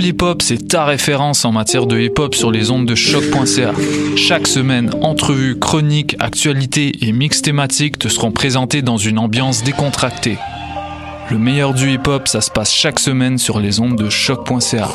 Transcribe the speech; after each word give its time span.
Cool 0.00 0.08
Hip 0.08 0.22
Hop, 0.22 0.40
c'est 0.40 0.68
ta 0.68 0.86
référence 0.86 1.44
en 1.44 1.52
matière 1.52 1.84
de 1.84 2.00
hip 2.00 2.14
hop 2.18 2.34
sur 2.34 2.50
les 2.50 2.70
ondes 2.70 2.86
de 2.86 2.94
choc.ca. 2.94 3.72
Chaque 4.16 4.46
semaine, 4.46 4.90
entrevues, 5.02 5.58
chroniques, 5.58 6.16
actualités 6.20 7.04
et 7.06 7.12
mix 7.12 7.42
thématiques 7.42 7.98
te 7.98 8.08
seront 8.08 8.30
présentés 8.30 8.80
dans 8.80 8.96
une 8.96 9.18
ambiance 9.18 9.62
décontractée. 9.62 10.38
Le 11.30 11.36
meilleur 11.36 11.74
du 11.74 11.92
hip 11.92 12.06
hop, 12.06 12.28
ça 12.28 12.40
se 12.40 12.50
passe 12.50 12.72
chaque 12.72 12.98
semaine 12.98 13.36
sur 13.36 13.60
les 13.60 13.78
ondes 13.78 13.96
de 13.96 14.08
choc.ca. 14.08 14.88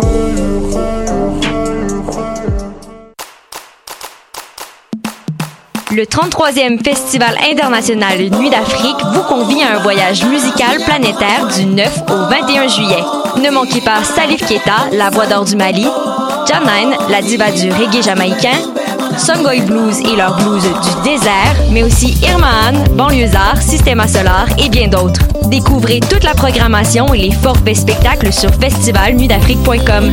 Le 5.92 6.04
33e 6.04 6.84
Festival 6.84 7.38
international 7.48 8.18
Nuit 8.18 8.50
d'Afrique 8.50 9.06
vous 9.14 9.24
convie 9.24 9.62
à 9.62 9.78
un 9.78 9.84
voyage 9.84 10.26
musical 10.26 10.78
planétaire 10.84 11.48
du 11.56 11.66
9 11.66 12.04
au 12.10 12.28
21 12.28 12.68
juillet. 12.70 13.25
Ne 13.42 13.52
manquez 13.52 13.82
pas 13.82 14.04
Salif 14.04 14.46
Keita, 14.46 14.90
la 14.92 15.10
voix 15.10 15.26
d'or 15.26 15.46
du 15.46 15.56
Mali, 15.56 15.88
Janine, 16.48 16.96
la 17.10 17.22
diva 17.22 17.52
du 17.52 17.72
reggae 17.72 18.02
jamaïcain, 18.02 18.58
Songoy 19.18 19.62
Blues 19.62 20.00
et 20.00 20.16
leur 20.16 20.36
blues 20.38 20.64
du 20.64 21.10
désert, 21.10 21.56
mais 21.72 21.84
aussi 21.84 22.18
Irmahan, 22.22 22.84
Banlieusard, 22.94 23.62
Systema 23.62 24.08
Solar 24.08 24.46
et 24.58 24.70
bien 24.70 24.88
d'autres. 24.88 25.22
Découvrez 25.50 26.00
toute 26.00 26.24
la 26.24 26.34
programmation 26.34 27.14
et 27.14 27.20
les 27.20 27.32
forfaits 27.32 27.78
spectacles 27.78 28.34
sur 28.34 28.54
festivalnudafrique.com. 28.56 30.12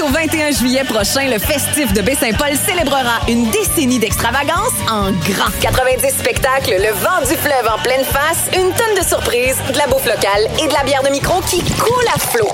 au 0.00 0.08
21 0.08 0.50
juillet 0.52 0.84
prochain, 0.84 1.28
le 1.28 1.38
festif 1.38 1.92
de 1.92 2.00
Baie-Saint-Paul 2.00 2.56
célébrera 2.56 3.20
une 3.28 3.50
décennie 3.50 3.98
d'extravagance 3.98 4.72
en 4.90 5.12
grand. 5.12 5.50
90 5.60 6.08
spectacles, 6.10 6.76
le 6.78 6.92
vent 6.92 7.20
du 7.28 7.36
fleuve 7.36 7.68
en 7.68 7.78
pleine 7.82 8.04
face, 8.04 8.38
une 8.54 8.72
tonne 8.72 8.94
de 8.96 9.06
surprises, 9.06 9.58
de 9.72 9.78
la 9.78 9.86
bouffe 9.86 10.06
locale 10.06 10.48
et 10.62 10.68
de 10.68 10.72
la 10.72 10.84
bière 10.84 11.02
de 11.02 11.10
micro 11.10 11.40
qui 11.42 11.62
coule 11.62 12.06
à 12.14 12.18
flot. 12.18 12.48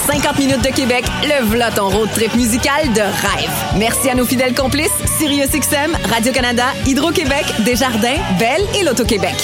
À 0.00 0.12
50 0.12 0.38
minutes 0.38 0.62
de 0.62 0.70
Québec, 0.70 1.04
le 1.24 1.44
v'là 1.46 1.70
ton 1.70 1.88
road 1.88 2.08
trip 2.14 2.34
musical 2.34 2.92
de 2.92 3.00
rêve. 3.00 3.50
Merci 3.76 4.08
à 4.08 4.14
nos 4.14 4.24
fidèles 4.24 4.54
complices, 4.54 4.92
SiriusXM, 5.18 5.96
Radio-Canada, 6.10 6.64
Hydro-Québec, 6.86 7.44
Desjardins, 7.60 8.18
Belle 8.38 8.62
et 8.78 8.84
l'Auto-Québec. 8.84 9.34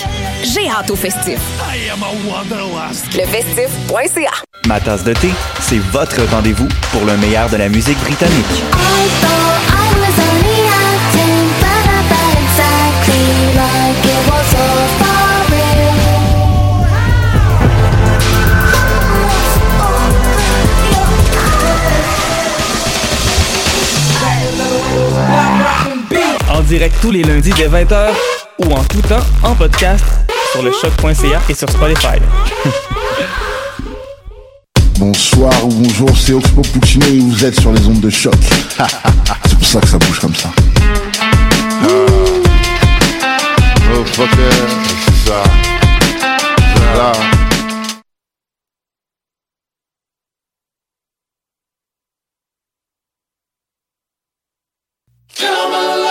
J'ai 0.45 0.69
hâte 0.69 0.91
au 0.91 0.97
festif. 0.97 1.39
Lefestif.ca 3.15 4.31
Ma 4.67 4.81
tasse 4.81 5.05
de 5.05 5.13
thé, 5.15 5.31
c'est 5.61 5.79
votre 5.79 6.23
rendez-vous 6.31 6.69
pour 6.93 7.05
le 7.05 7.17
meilleur 7.17 7.49
de 7.51 7.57
la 7.57 7.69
musique 7.69 7.99
britannique. 8.01 8.63
En 26.57 26.63
direct 26.63 26.97
tous 27.03 27.11
les 27.11 27.23
lundis 27.23 27.53
dès 27.55 27.69
20h 27.69 28.09
ou 28.61 28.73
en 28.73 28.83
tout 28.85 29.03
temps 29.03 29.21
en 29.43 29.55
podcast 29.55 30.03
sur 30.53 30.63
le 30.63 30.73
choc.ca 30.73 31.43
et 31.51 31.55
sur 31.55 31.69
Spotify. 31.69 32.17
Bonsoir 34.99 35.53
ou 35.67 35.69
bonjour, 35.69 36.09
c'est 36.17 36.33
Oxpo 36.33 36.63
Puccino 36.63 37.05
et 37.09 37.19
vous 37.19 37.45
êtes 37.45 37.61
sur 37.61 37.73
les 37.73 37.87
ondes 37.87 38.01
de 38.01 38.09
choc. 38.09 38.33
c'est 39.45 39.59
pour 39.59 39.69
ça 39.69 39.81
que 39.81 39.89
ça 39.89 39.99
bouge 39.99 40.19
comme 40.19 40.35
ça. 40.35 40.49
Oh 43.95 44.03
c'est 44.17 45.29
ça. 45.29 45.43
Come 55.39 56.06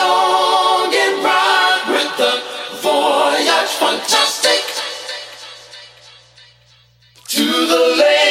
the 7.76 7.82
land 7.98 8.25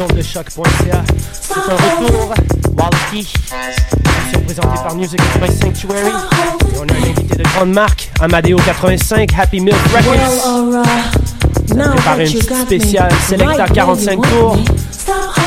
les 0.00 0.04
ondes 0.04 0.16
de 0.16 0.22
choc.ca. 0.22 1.02
C'est 1.32 1.54
un 1.54 1.74
retour, 1.74 2.34
Walkie. 2.76 3.32
Émission 4.34 4.40
présentée 4.46 4.82
par 4.82 4.94
Music 4.94 5.20
My 5.40 5.48
Sanctuary. 5.48 6.08
Et 6.08 6.78
on 6.78 6.88
a 6.88 6.92
un 6.92 7.10
invité 7.10 7.36
de 7.36 7.42
grande 7.42 7.72
marque, 7.72 8.10
Amadeo 8.20 8.56
85, 8.58 9.30
Happy 9.38 9.60
Milk 9.60 9.76
Records. 9.94 10.46
Alright. 10.46 11.74
Now 11.74 11.90
Préparé 11.92 12.26
une 12.26 12.32
petite 12.32 12.54
spéciale 12.54 13.12
Selecta 13.28 13.46
right 13.46 13.58
where 13.58 13.86
45 13.86 14.12
you 14.12 14.22
tours. 14.22 14.56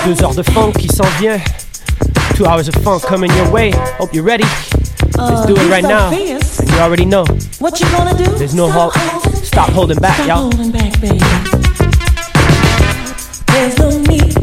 Deux 0.05 0.23
heures 0.23 0.35
de 0.35 0.43
funk 0.43 0.71
qui 0.79 0.87
s'en 0.87 1.07
vient. 1.19 1.37
Two 2.35 2.45
hours 2.45 2.67
of 2.67 2.75
funk 2.83 3.01
coming 3.03 3.31
your 3.35 3.51
way. 3.51 3.71
Hope 3.99 4.13
you're 4.13 4.25
ready. 4.25 4.45
Let's 5.17 5.45
do 5.47 5.55
it 5.55 5.59
Uh, 5.59 5.69
right 5.69 5.83
now. 5.83 6.09
And 6.11 6.69
you 6.69 6.79
already 6.79 7.05
know. 7.05 7.25
What 7.59 7.79
you 7.79 7.87
gonna 7.91 8.15
do? 8.15 8.25
There's 8.37 8.55
no 8.55 8.69
halt. 8.69 8.93
Stop 9.43 9.69
holding 9.69 9.99
back, 9.99 10.17
y'all. 10.27 10.49
holding 10.51 10.71
back, 10.71 10.99
baby. 11.01 11.19
There's 13.47 13.77
no 13.77 13.89
need 14.09 14.42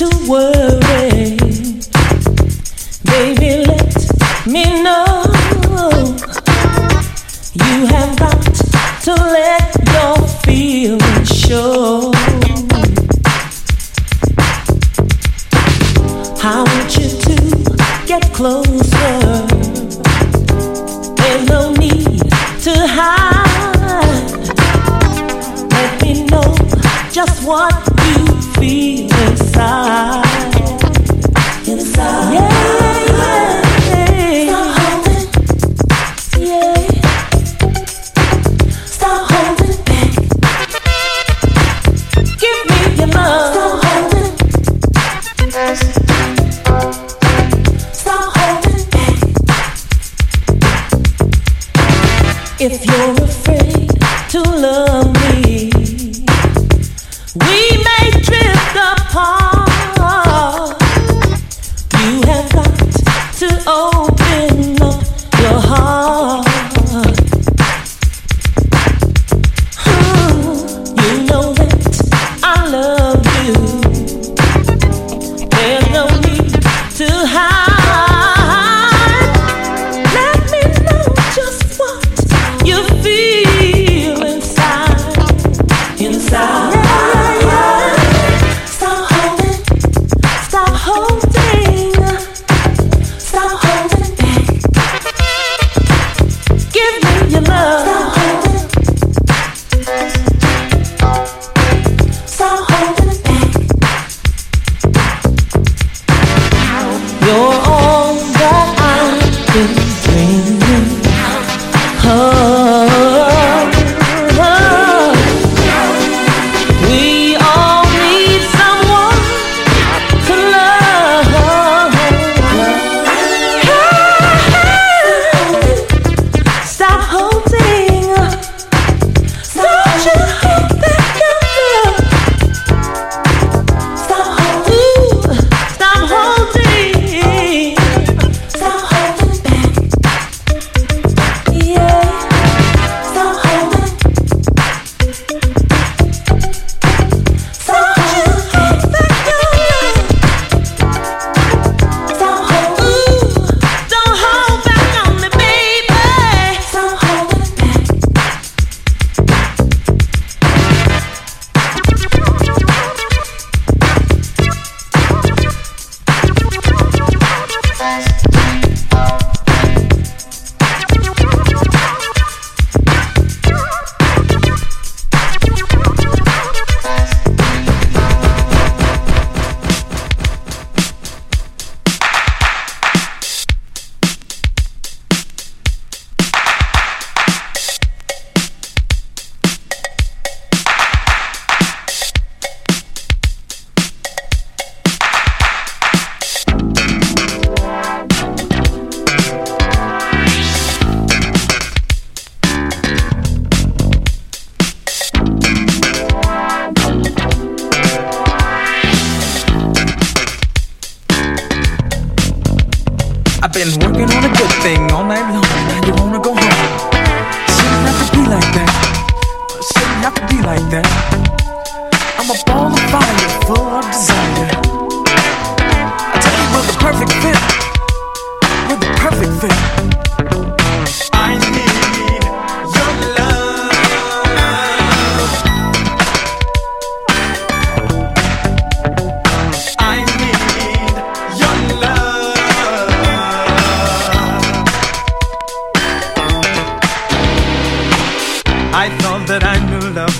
to 0.00 0.08
worry. 0.26 1.36
Baby, 3.04 3.66
let 3.66 4.46
me 4.46 4.64
know. 4.82 5.24
You 7.52 7.84
have 7.84 8.18
got 8.18 8.40
to 9.02 9.12
let 9.12 9.76
your 9.92 10.16
feelings 10.42 11.28
show. 11.28 12.12
I 16.42 16.64
want 16.66 16.96
you 16.96 17.08
to 17.26 17.36
get 18.06 18.22
closer. 18.32 19.46
There's 21.16 21.46
no 21.46 21.72
need 21.74 22.22
to 22.64 22.74
hide. 22.96 24.30
Let 25.70 26.02
me 26.02 26.24
know 26.24 26.56
just 27.12 27.46
what 27.46 27.89
feel 28.60 29.04
inside. 29.04 30.22
Inside. 31.66 32.34
Yeah, 32.34 32.49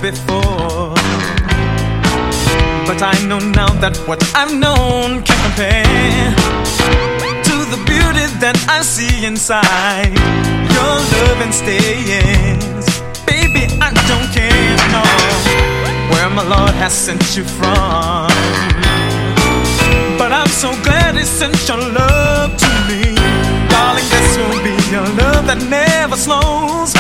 before. 0.01 0.95
But 2.89 3.03
I 3.03 3.15
know 3.29 3.39
now 3.39 3.69
that 3.81 3.97
what 4.07 4.21
I've 4.35 4.53
known 4.53 5.23
can 5.23 5.39
compare 5.45 6.33
to 7.49 7.57
the 7.69 7.81
beauty 7.85 8.25
that 8.41 8.57
I 8.69 8.81
see 8.83 9.27
inside. 9.27 10.17
Your 10.73 10.95
love 11.13 11.41
and 11.45 11.53
stays, 11.53 12.85
baby. 13.29 13.69
I 13.81 13.93
don't 14.09 14.29
care 14.33 14.77
no 14.95 15.05
where 16.13 16.31
my 16.31 16.45
Lord 16.49 16.75
has 16.81 16.93
sent 16.93 17.37
you 17.37 17.45
from. 17.45 18.33
But 20.17 20.33
I'm 20.33 20.49
so 20.49 20.73
glad 20.83 21.17
He 21.17 21.25
sent 21.25 21.57
your 21.69 21.79
love 21.79 22.57
to 22.57 22.71
me, 22.89 23.15
darling. 23.69 24.09
This 24.09 24.37
will 24.39 24.63
be 24.65 24.77
a 24.97 25.05
love 25.21 25.45
that 25.47 25.61
never 25.69 26.17
slows, 26.17 26.97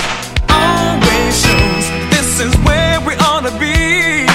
always 0.48 1.34
shows 1.42 1.99
is 2.40 2.56
where 2.64 3.00
we 3.00 3.14
ought 3.16 3.42
to 3.42 3.58
be. 3.58 4.29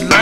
Like. 0.00 0.21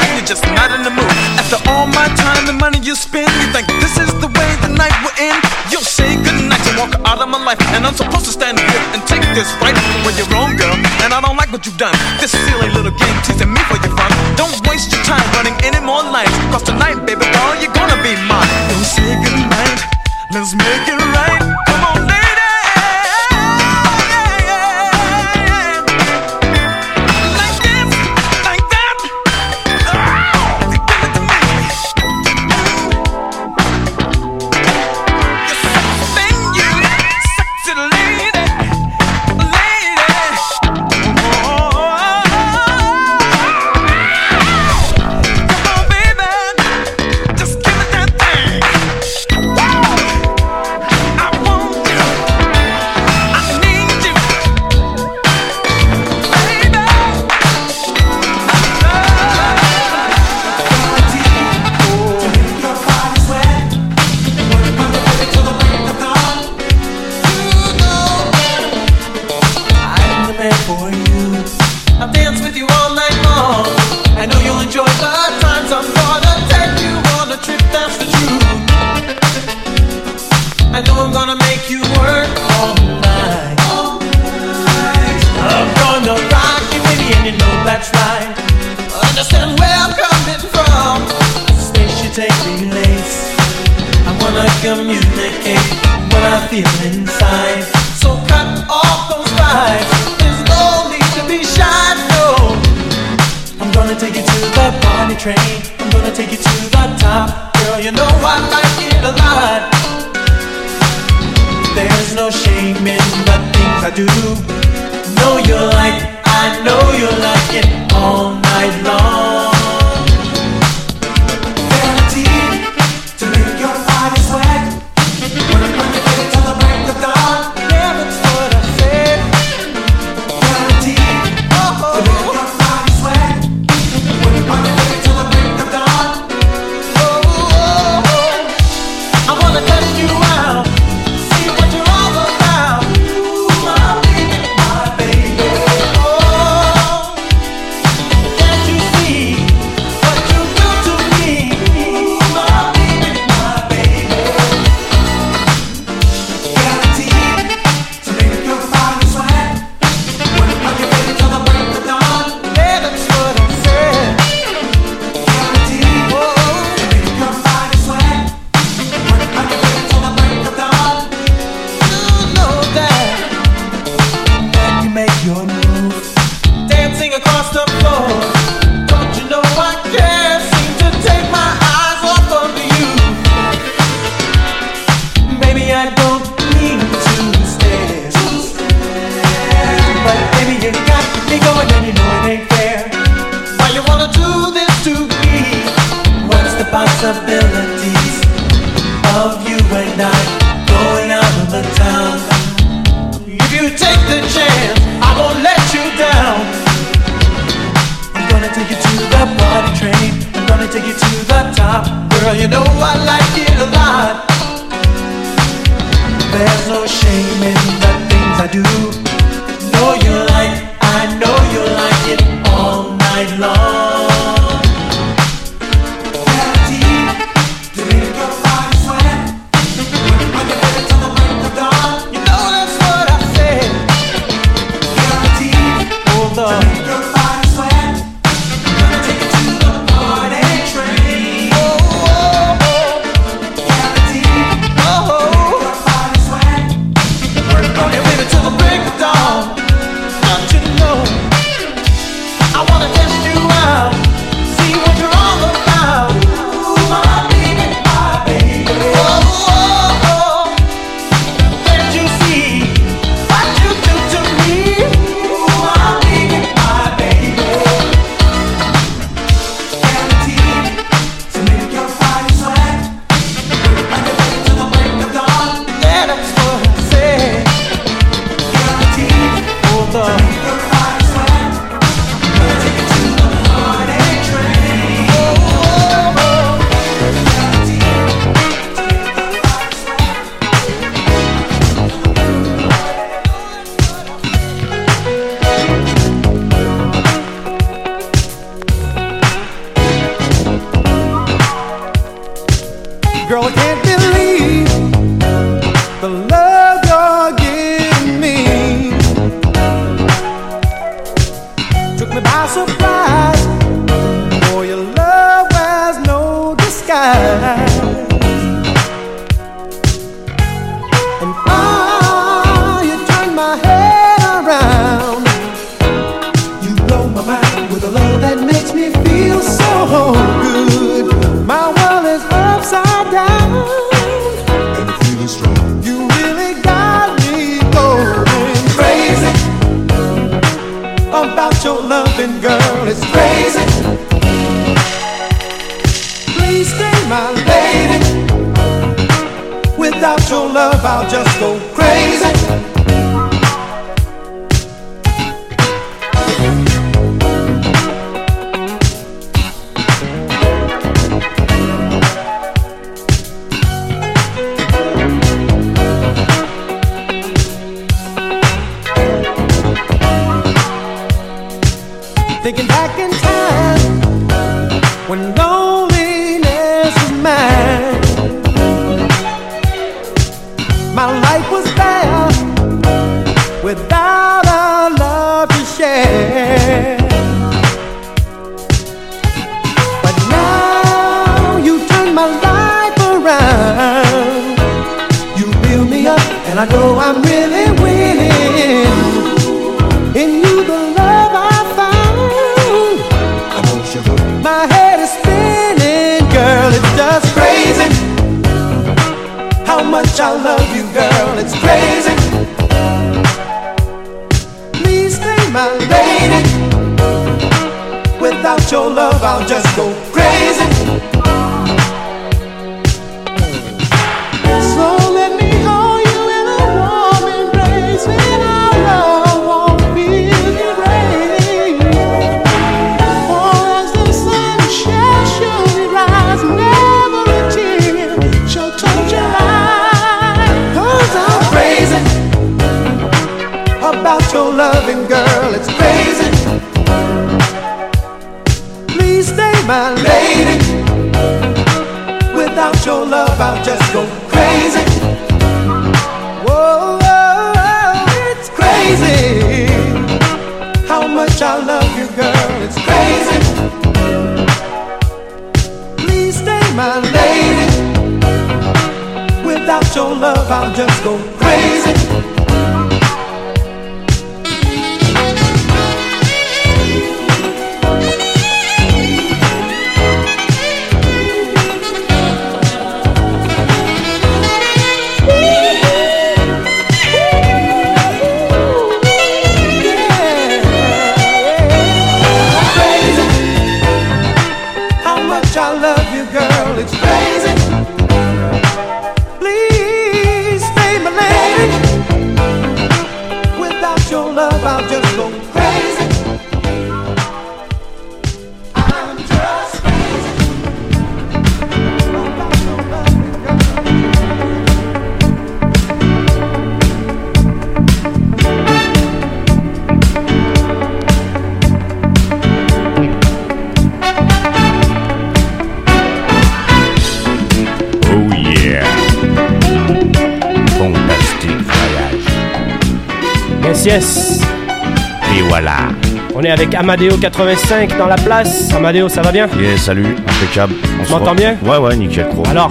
Avec 536.60 536.74
Amadeo 536.74 537.16
85 537.16 537.96
dans 537.96 538.06
la 538.06 538.16
place. 538.16 538.70
Amadeo, 538.74 539.08
ça 539.08 539.22
va 539.22 539.32
bien? 539.32 539.46
Yeah, 539.58 539.78
salut, 539.78 540.14
impeccable. 540.28 540.74
On 541.00 541.04
Tu 541.04 541.10
m'entends 541.12 541.34
bien? 541.34 541.56
Ouais, 541.64 541.78
ouais, 541.78 541.96
nickel, 541.96 542.26
gros. 542.28 542.42
Alors, 542.50 542.68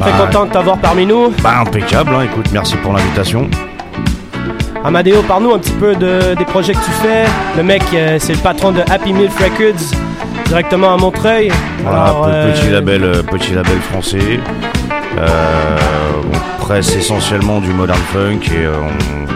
très 0.00 0.10
Bah, 0.12 0.24
content 0.26 0.46
de 0.46 0.52
t'avoir 0.52 0.78
parmi 0.78 1.04
nous. 1.04 1.30
Bah, 1.42 1.58
impeccable, 1.60 2.10
hein, 2.14 2.22
écoute, 2.24 2.46
merci 2.50 2.76
pour 2.76 2.94
l'invitation. 2.94 3.46
Amadeo, 4.84 5.20
parle-nous 5.22 5.52
un 5.52 5.58
petit 5.58 5.72
peu 5.72 5.94
de- 5.96 6.34
des 6.34 6.44
projets 6.46 6.72
que 6.72 6.78
tu 6.78 6.90
fais. 7.02 7.24
Le 7.58 7.62
mec, 7.62 7.82
euh, 7.92 8.16
c'est 8.18 8.32
le 8.32 8.38
patron 8.38 8.72
de 8.72 8.80
Happy 8.90 9.12
Milk 9.12 9.32
Records, 9.38 9.94
directement 10.46 10.94
à 10.94 10.96
Montreuil. 10.96 11.52
Voilà, 11.82 12.04
Alors, 12.04 12.26
euh, 12.30 12.52
petit 12.54 12.70
label, 12.70 13.04
euh, 13.04 13.22
petit 13.22 13.52
label 13.52 13.78
français. 13.90 14.40
Euh, 15.18 15.76
on 16.32 16.62
presse 16.64 16.94
essentiellement 16.96 17.60
du 17.60 17.68
modern 17.70 17.98
funk 18.14 18.40
et, 18.54 18.66
on- 18.66 19.27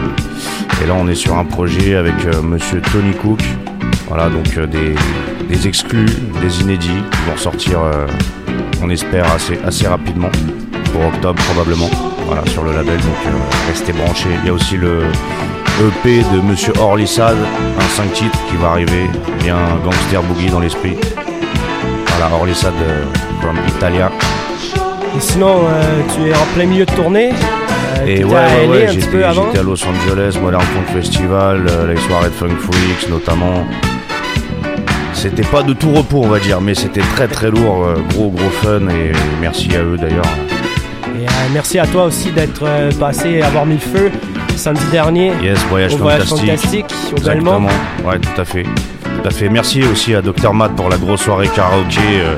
et 0.81 0.87
là 0.87 0.93
on 0.95 1.07
est 1.07 1.15
sur 1.15 1.37
un 1.37 1.45
projet 1.45 1.95
avec 1.95 2.13
euh, 2.25 2.41
Monsieur 2.41 2.81
Tony 2.81 3.13
Cook. 3.13 3.41
Voilà, 4.07 4.29
donc 4.29 4.57
euh, 4.57 4.67
des, 4.67 4.95
des 5.47 5.67
exclus, 5.67 6.07
des 6.41 6.61
inédits 6.61 7.03
qui 7.11 7.29
vont 7.29 7.37
sortir, 7.37 7.81
euh, 7.81 8.07
on 8.81 8.89
espère 8.89 9.31
assez, 9.31 9.59
assez 9.65 9.87
rapidement 9.87 10.29
pour 10.91 11.05
octobre 11.05 11.41
probablement. 11.43 11.89
Voilà, 12.25 12.45
sur 12.47 12.63
le 12.63 12.71
label, 12.71 12.97
donc 12.97 13.33
restez 13.67 13.91
branchés. 13.91 14.29
Il 14.43 14.47
y 14.47 14.49
a 14.49 14.53
aussi 14.53 14.77
le 14.77 15.01
EP 15.81 16.23
de 16.33 16.41
Monsieur 16.41 16.73
Orlissade, 16.79 17.37
un 17.77 17.95
5 17.95 18.13
titres 18.13 18.39
qui 18.49 18.55
va 18.55 18.69
arriver, 18.69 19.09
bien 19.39 19.57
gangster 19.83 20.23
boogie 20.23 20.49
dans 20.49 20.61
l'esprit. 20.61 20.95
Voilà, 22.07 22.33
Orlissade 22.33 22.73
from 23.41 23.57
Italia. 23.67 24.09
Et 25.17 25.19
sinon, 25.19 25.63
tu 26.15 26.29
es 26.29 26.33
en 26.33 26.45
plein 26.55 26.65
milieu 26.65 26.85
de 26.85 26.91
tournée. 26.93 27.31
Et 28.05 28.23
ouais, 28.23 28.31
ouais, 28.33 28.67
ouais, 28.67 28.87
j'étais 28.91 29.23
à 29.23 29.63
Los 29.63 29.83
Angeles, 29.85 30.37
Modern 30.41 30.61
Funk 30.63 30.93
Festival, 30.99 31.65
euh, 31.69 31.93
les 31.93 31.99
soirées 32.01 32.29
de 32.29 32.33
Funk 32.33 32.55
Freaks 32.59 33.09
notamment. 33.09 33.65
C'était 35.13 35.43
pas 35.43 35.63
de 35.63 35.73
tout 35.73 35.91
repos, 35.93 36.21
on 36.23 36.27
va 36.27 36.39
dire, 36.39 36.59
mais 36.59 36.73
c'était 36.75 37.01
très 37.15 37.27
très 37.27 37.49
lourd, 37.49 37.85
euh, 37.85 37.95
gros 38.13 38.29
gros 38.29 38.49
fun 38.49 38.87
et 38.89 39.11
merci 39.39 39.69
à 39.75 39.81
eux 39.83 39.97
d'ailleurs. 39.97 40.25
Et 41.17 41.25
euh, 41.25 41.29
merci 41.53 41.79
à 41.79 41.85
toi 41.87 42.05
aussi 42.05 42.31
d'être 42.31 42.63
euh, 42.63 42.91
passé 42.99 43.41
à 43.41 43.47
avoir 43.47 43.65
mis 43.65 43.75
le 43.75 43.79
feu 43.79 44.11
samedi 44.57 44.83
dernier. 44.91 45.31
Yes, 45.41 45.59
voyage 45.69 45.93
au 45.93 45.97
voyage 45.97 46.23
fantastique. 46.23 46.85
Exactement. 47.15 47.69
Ouais, 48.03 48.19
tout 48.19 48.41
à 48.41 48.43
fait. 48.45 48.63
Tout 48.63 49.27
à 49.27 49.29
fait. 49.29 49.47
Merci 49.49 49.83
aussi 49.83 50.13
à 50.15 50.21
Dr 50.21 50.53
Matt 50.53 50.75
pour 50.75 50.89
la 50.89 50.97
grosse 50.97 51.21
soirée 51.21 51.47
karaoké. 51.55 51.99
euh, 52.19 52.35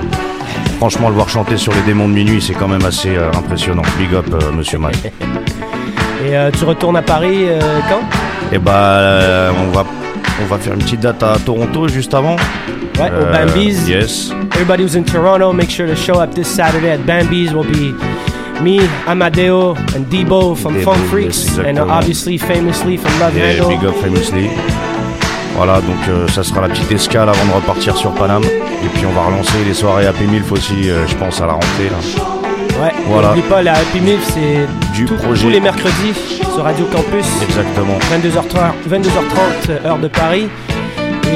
franchement, 0.78 1.10
le 1.10 1.16
voir 1.16 1.30
chanter 1.30 1.58
sur 1.58 1.74
les 1.74 1.82
démons 1.82 2.08
de 2.10 2.14
minuit, 2.14 2.42
c'est 2.42 2.54
quand 2.54 2.68
même 2.68 2.86
assez 2.86 3.16
impressionnant. 3.34 3.84
Big 3.98 4.14
up, 4.14 4.26
monsieur 4.54 4.78
Matt. 4.78 4.96
Et 6.26 6.36
euh, 6.36 6.50
tu 6.52 6.66
retournes 6.66 6.98
à 6.98 7.02
Paris 7.02 7.46
euh, 7.48 7.60
quand? 7.90 8.02
Et 8.52 8.58
bah, 8.58 9.52
on 9.68 9.72
va, 9.72 9.86
on 10.42 10.46
va 10.46 10.58
faire 10.58 10.74
une 10.74 10.80
petite 10.80 11.02
date 11.02 11.22
à 11.22 11.36
Toronto 11.46 11.88
juste 11.88 12.14
avant. 12.14 12.36
Ouais, 13.00 13.12
au 13.12 13.32
Bambi's. 13.32 13.88
Yes. 13.88 14.32
Everybody 14.54 14.84
who's 14.84 14.96
in 14.96 15.04
Toronto, 15.04 15.52
make 15.54 15.70
sure 15.70 15.88
to 15.88 15.96
show 15.96 16.20
up 16.20 16.34
this 16.34 16.48
Saturday 16.48 16.92
at 16.92 17.06
Bambi's. 17.06 17.54
Will 17.54 17.66
be 17.66 17.94
me, 18.62 18.80
Amadeo, 19.06 19.76
and 19.96 20.06
Debo 20.10 20.56
from 20.56 20.82
Funk 20.82 20.98
Freaks, 21.10 21.58
yes, 21.58 21.60
and 21.60 21.78
uh, 21.78 21.86
obviously, 21.88 22.38
famously 22.38 22.98
from 22.98 23.12
Love 23.20 23.38
Et 23.38 23.60
Handle. 23.60 23.70
Big 23.70 23.86
Up 23.86 23.96
Famously. 23.96 24.50
Voilà, 25.58 25.76
donc 25.76 26.10
euh, 26.10 26.28
ça 26.28 26.44
sera 26.44 26.62
la 26.62 26.70
petite 26.70 26.92
escale 26.92 27.30
avant 27.30 27.46
de 27.46 27.54
repartir 27.54 27.96
sur 27.96 28.12
Paname. 28.12 28.44
Et 28.44 28.88
puis 28.94 29.06
on 29.06 29.12
va 29.12 29.28
relancer 29.28 29.64
les 29.66 29.74
soirées 29.74 30.06
Happy 30.06 30.26
Milf 30.26 30.52
aussi, 30.52 30.90
euh, 30.90 31.08
je 31.08 31.16
pense, 31.16 31.40
à 31.42 31.46
la 31.46 31.54
rentrée. 31.54 31.90
Là. 31.90 32.35
Voilà. 33.08 33.30
n'oublie 33.30 33.42
pas, 33.44 33.62
la 33.62 33.74
Happy 33.74 34.00
Milf, 34.02 34.22
c'est 34.34 34.68
Du 34.94 35.06
tout- 35.06 35.16
projet. 35.16 35.44
tous 35.44 35.50
les 35.50 35.60
mercredis 35.60 36.14
sur 36.54 36.64
Radio 36.64 36.86
Campus. 36.86 37.26
Exactement. 37.44 37.98
22h30, 38.12 38.74
22h30 38.90 39.70
euh, 39.70 39.88
heure 39.88 39.98
de 39.98 40.08
Paris. 40.08 40.48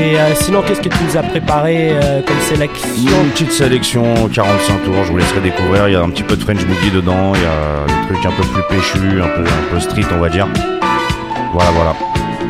Et 0.01 0.17
euh, 0.17 0.33
sinon, 0.35 0.61
qu'est-ce 0.65 0.81
que 0.81 0.89
tu 0.89 0.97
nous 1.07 1.17
as 1.17 1.23
préparé 1.23 1.91
euh, 1.91 2.21
comme 2.25 2.39
sélection 2.47 2.89
Une 3.23 3.29
petite 3.31 3.51
sélection, 3.51 4.29
45 4.33 4.83
tours, 4.85 4.93
je 5.05 5.11
vous 5.11 5.17
laisserai 5.17 5.41
découvrir. 5.41 5.87
Il 5.87 5.93
y 5.93 5.95
a 5.95 6.01
un 6.01 6.09
petit 6.09 6.23
peu 6.23 6.35
de 6.37 6.43
French 6.43 6.63
Boogie 6.65 6.91
dedans, 6.91 7.33
il 7.35 7.41
y 7.41 7.45
a 7.45 7.85
des 8.07 8.13
trucs 8.13 8.25
un 8.25 8.31
peu 8.35 8.43
plus 8.43 8.63
péchus, 8.69 9.21
un 9.21 9.27
peu, 9.27 9.41
un 9.43 9.73
peu 9.73 9.79
street, 9.79 10.05
on 10.15 10.19
va 10.19 10.29
dire. 10.29 10.47
Voilà, 11.53 11.71
voilà. 11.71 11.93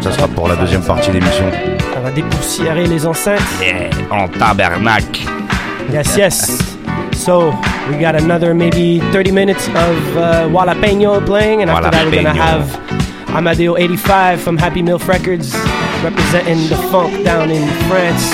Ça 0.02 0.12
sera 0.12 0.28
pour 0.28 0.48
la 0.48 0.56
deuxième 0.56 0.84
partie 0.84 1.12
d'émission. 1.12 1.46
Ça 1.94 2.00
va 2.02 2.12
dépoussiérer 2.12 2.86
les 2.86 3.06
enceintes. 3.06 3.40
En 4.12 4.28
tabernacle. 4.28 5.22
Yes, 5.92 6.16
yes. 6.18 6.69
So 7.30 7.52
we 7.88 8.00
got 8.00 8.16
another 8.16 8.56
maybe 8.56 9.02
30 9.14 9.30
minutes 9.30 9.68
of 9.68 10.18
uh, 10.18 10.50
Walapeño 10.50 11.24
playing, 11.24 11.62
and 11.62 11.70
after 11.70 11.92
that 11.92 12.06
we're 12.06 12.24
gonna 12.24 12.34
have 12.34 12.74
Amadeo 13.30 13.78
85 13.78 14.42
from 14.42 14.58
Happy 14.58 14.82
MILF 14.82 15.08
Records 15.08 15.54
representing 16.04 16.58
the 16.70 16.76
funk 16.90 17.24
down 17.24 17.52
in 17.52 17.68
France, 17.88 18.34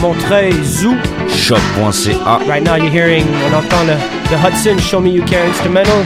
Montreuil 0.00 0.56
Zoo. 0.64 0.96
Shop.ca. 1.28 2.48
Right 2.48 2.62
now 2.62 2.76
you're 2.76 2.88
hearing 2.90 3.24
and 3.24 3.54
on 3.54 3.86
the, 3.86 3.96
the 4.30 4.38
Hudson 4.38 4.78
Show 4.78 5.00
Me 5.00 5.10
You 5.10 5.22
Care 5.26 5.46
instrumental. 5.46 6.02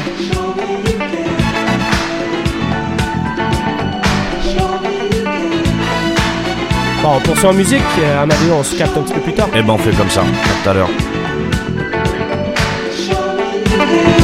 Bon, 7.01 7.21
pour 7.21 7.37
ça 7.37 7.51
en 7.51 7.53
musique, 7.53 7.81
euh, 8.01 8.23
Amadeo, 8.25 8.55
on 8.55 8.65
se 8.65 8.75
capte 8.75 8.97
un 8.97 9.03
petit 9.03 9.15
peu 9.15 9.21
plus 9.21 9.35
tard. 9.35 9.49
Eh 9.55 9.63
ben, 9.63 9.75
on 9.75 9.79
fait 9.79 9.93
comme 9.93 10.11
ça, 10.11 10.23
à 10.23 10.65
tout 10.65 10.71
à 10.71 10.75
l'heure. 10.75 10.91
you. 13.95 14.24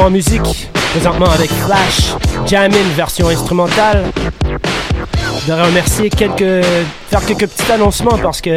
En 0.00 0.08
musique. 0.08 0.70
Présentement 0.92 1.28
avec 1.30 1.50
Flash, 1.50 2.14
Jamin, 2.46 2.76
version 2.96 3.28
instrumentale. 3.28 4.04
Je 4.44 5.40
voudrais 5.44 5.66
remercier 5.66 6.08
quelques. 6.08 6.64
faire 7.10 7.24
quelques 7.26 7.46
petits 7.46 7.70
annoncements 7.70 8.16
parce 8.22 8.40
que 8.40 8.56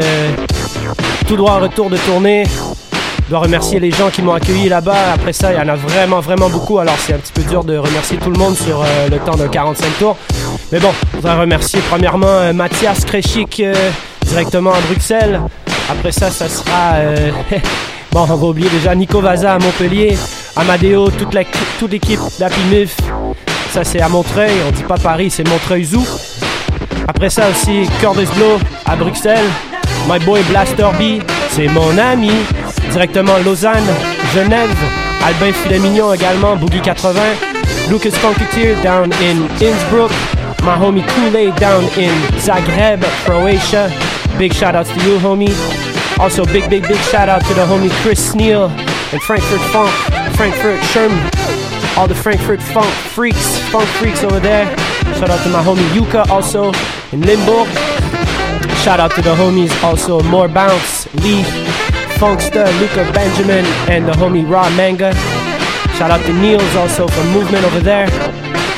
tout 1.28 1.36
droit 1.36 1.54
en 1.54 1.60
retour 1.60 1.90
de 1.90 1.98
tournée. 1.98 2.46
Je 3.26 3.30
dois 3.30 3.40
remercier 3.40 3.80
les 3.82 3.92
gens 3.92 4.10
qui 4.10 4.22
m'ont 4.22 4.34
accueilli 4.34 4.70
là-bas. 4.70 5.14
Après 5.14 5.34
ça, 5.34 5.52
il 5.52 5.58
y 5.58 5.62
en 5.62 5.68
a 5.68 5.76
vraiment, 5.76 6.22
vraiment 6.22 6.50
beaucoup. 6.50 6.80
Alors, 6.80 6.96
c'est 7.00 7.14
un 7.14 7.18
petit 7.18 7.34
peu 7.34 7.44
dur 7.44 7.66
de 7.66 7.78
remercier 7.78 8.18
tout 8.18 8.30
le 8.30 8.40
monde 8.40 8.56
sur 8.56 8.82
euh, 8.82 9.10
le 9.10 9.18
temps 9.20 9.36
de 9.36 9.48
45 9.48 9.98
tours. 10.00 10.18
Mais 10.72 10.80
bon, 10.80 10.92
je 11.12 11.18
voudrais 11.18 11.40
remercier 11.40 11.82
premièrement 11.90 12.28
euh, 12.28 12.54
Mathias 12.54 13.04
Krechik, 13.04 13.60
euh, 13.60 13.74
directement 14.26 14.72
à 14.72 14.80
Bruxelles. 14.82 15.42
Après 15.92 16.14
ça, 16.14 16.32
ça 16.32 16.48
sera. 16.48 16.94
bon, 18.12 18.22
on 18.22 18.36
va 18.36 18.48
oublier 18.48 18.70
déjà 18.70 18.96
Nico 18.96 19.20
Vaza 19.20 19.56
à 19.56 19.60
Montpellier, 19.60 20.18
Amadeo, 20.56 21.10
toute 21.10 21.34
la- 21.34 21.44
toute 21.80 21.92
l'équipe 21.92 22.20
d'Happy 22.40 22.62
Mif. 22.72 22.96
Ça, 23.72 23.84
c'est 23.84 24.02
à 24.02 24.10
Montreuil. 24.10 24.52
On 24.68 24.72
dit 24.72 24.84
pas 24.84 24.98
Paris, 24.98 25.30
c'est 25.32 25.48
Montreuil 25.48 25.84
Zoo. 25.84 26.04
Après 27.08 27.30
ça 27.30 27.44
aussi, 27.50 27.88
Curtis 28.00 28.28
Blow 28.36 28.60
à 28.86 28.96
Bruxelles. 28.96 29.50
My 30.10 30.20
boy 30.26 30.42
Blaster 30.50 30.88
B, 31.00 31.22
c'est 31.50 31.68
mon 31.68 31.98
ami. 31.98 32.32
Directement 32.92 33.38
Lausanne, 33.44 33.88
Genève. 34.34 34.76
Albin 35.26 35.54
Filet 35.54 35.80
Mignon 35.80 36.14
également, 36.14 36.56
Boogie 36.56 36.82
80. 36.82 37.20
Lucas 37.90 38.12
Funketeer 38.12 38.76
down 38.84 39.10
in 39.22 39.48
Innsbruck. 39.66 40.12
My 40.64 40.76
homie 40.82 41.02
Kool-Aid 41.04 41.56
down 41.60 41.84
in 41.98 42.12
Zagreb, 42.40 43.04
Croatia. 43.26 43.90
Big 44.38 44.54
shout 44.54 44.76
outs 44.76 44.90
to 44.94 45.00
you, 45.06 45.18
homie. 45.24 45.52
Also, 46.20 46.46
big, 46.46 46.70
big, 46.70 46.88
big 46.88 46.98
shout 47.12 47.28
out 47.30 47.42
to 47.48 47.54
the 47.54 47.66
homie 47.66 47.90
Chris 48.04 48.16
Sneal 48.20 48.70
and 49.12 49.20
Frankfurt 49.22 49.62
Funk, 49.72 49.90
Frankfurt 50.36 50.80
Sherm, 50.92 51.12
all 51.98 52.08
the 52.08 52.16
Frankfurt 52.16 52.62
Funk 52.62 52.92
freaks, 53.14 53.60
funk 53.70 53.88
freaks 54.00 54.24
over 54.24 54.40
there. 54.40 54.66
Shout 55.16 55.30
out 55.30 55.42
to 55.44 55.50
my 55.50 55.62
homie 55.64 55.88
Yuka 55.90 56.28
also 56.30 56.72
in 57.12 57.22
Limburg. 57.22 57.68
Shout 58.84 59.00
out 59.00 59.12
to 59.16 59.22
the 59.22 59.36
homies 59.36 59.72
also 59.84 60.22
More 60.24 60.48
Bounce, 60.48 61.06
Lee, 61.16 61.44
Funkster, 62.20 62.66
Luca 62.80 63.10
Benjamin, 63.14 63.66
and 63.88 64.08
the 64.08 64.12
homie 64.14 64.48
Raw 64.50 64.70
Manga. 64.72 65.14
Shout 65.98 66.12
out 66.12 66.26
to 66.26 66.34
Niels 66.34 66.76
also 66.76 67.08
for 67.08 67.24
Movement 67.26 67.64
over 67.66 67.80
there. 67.80 68.08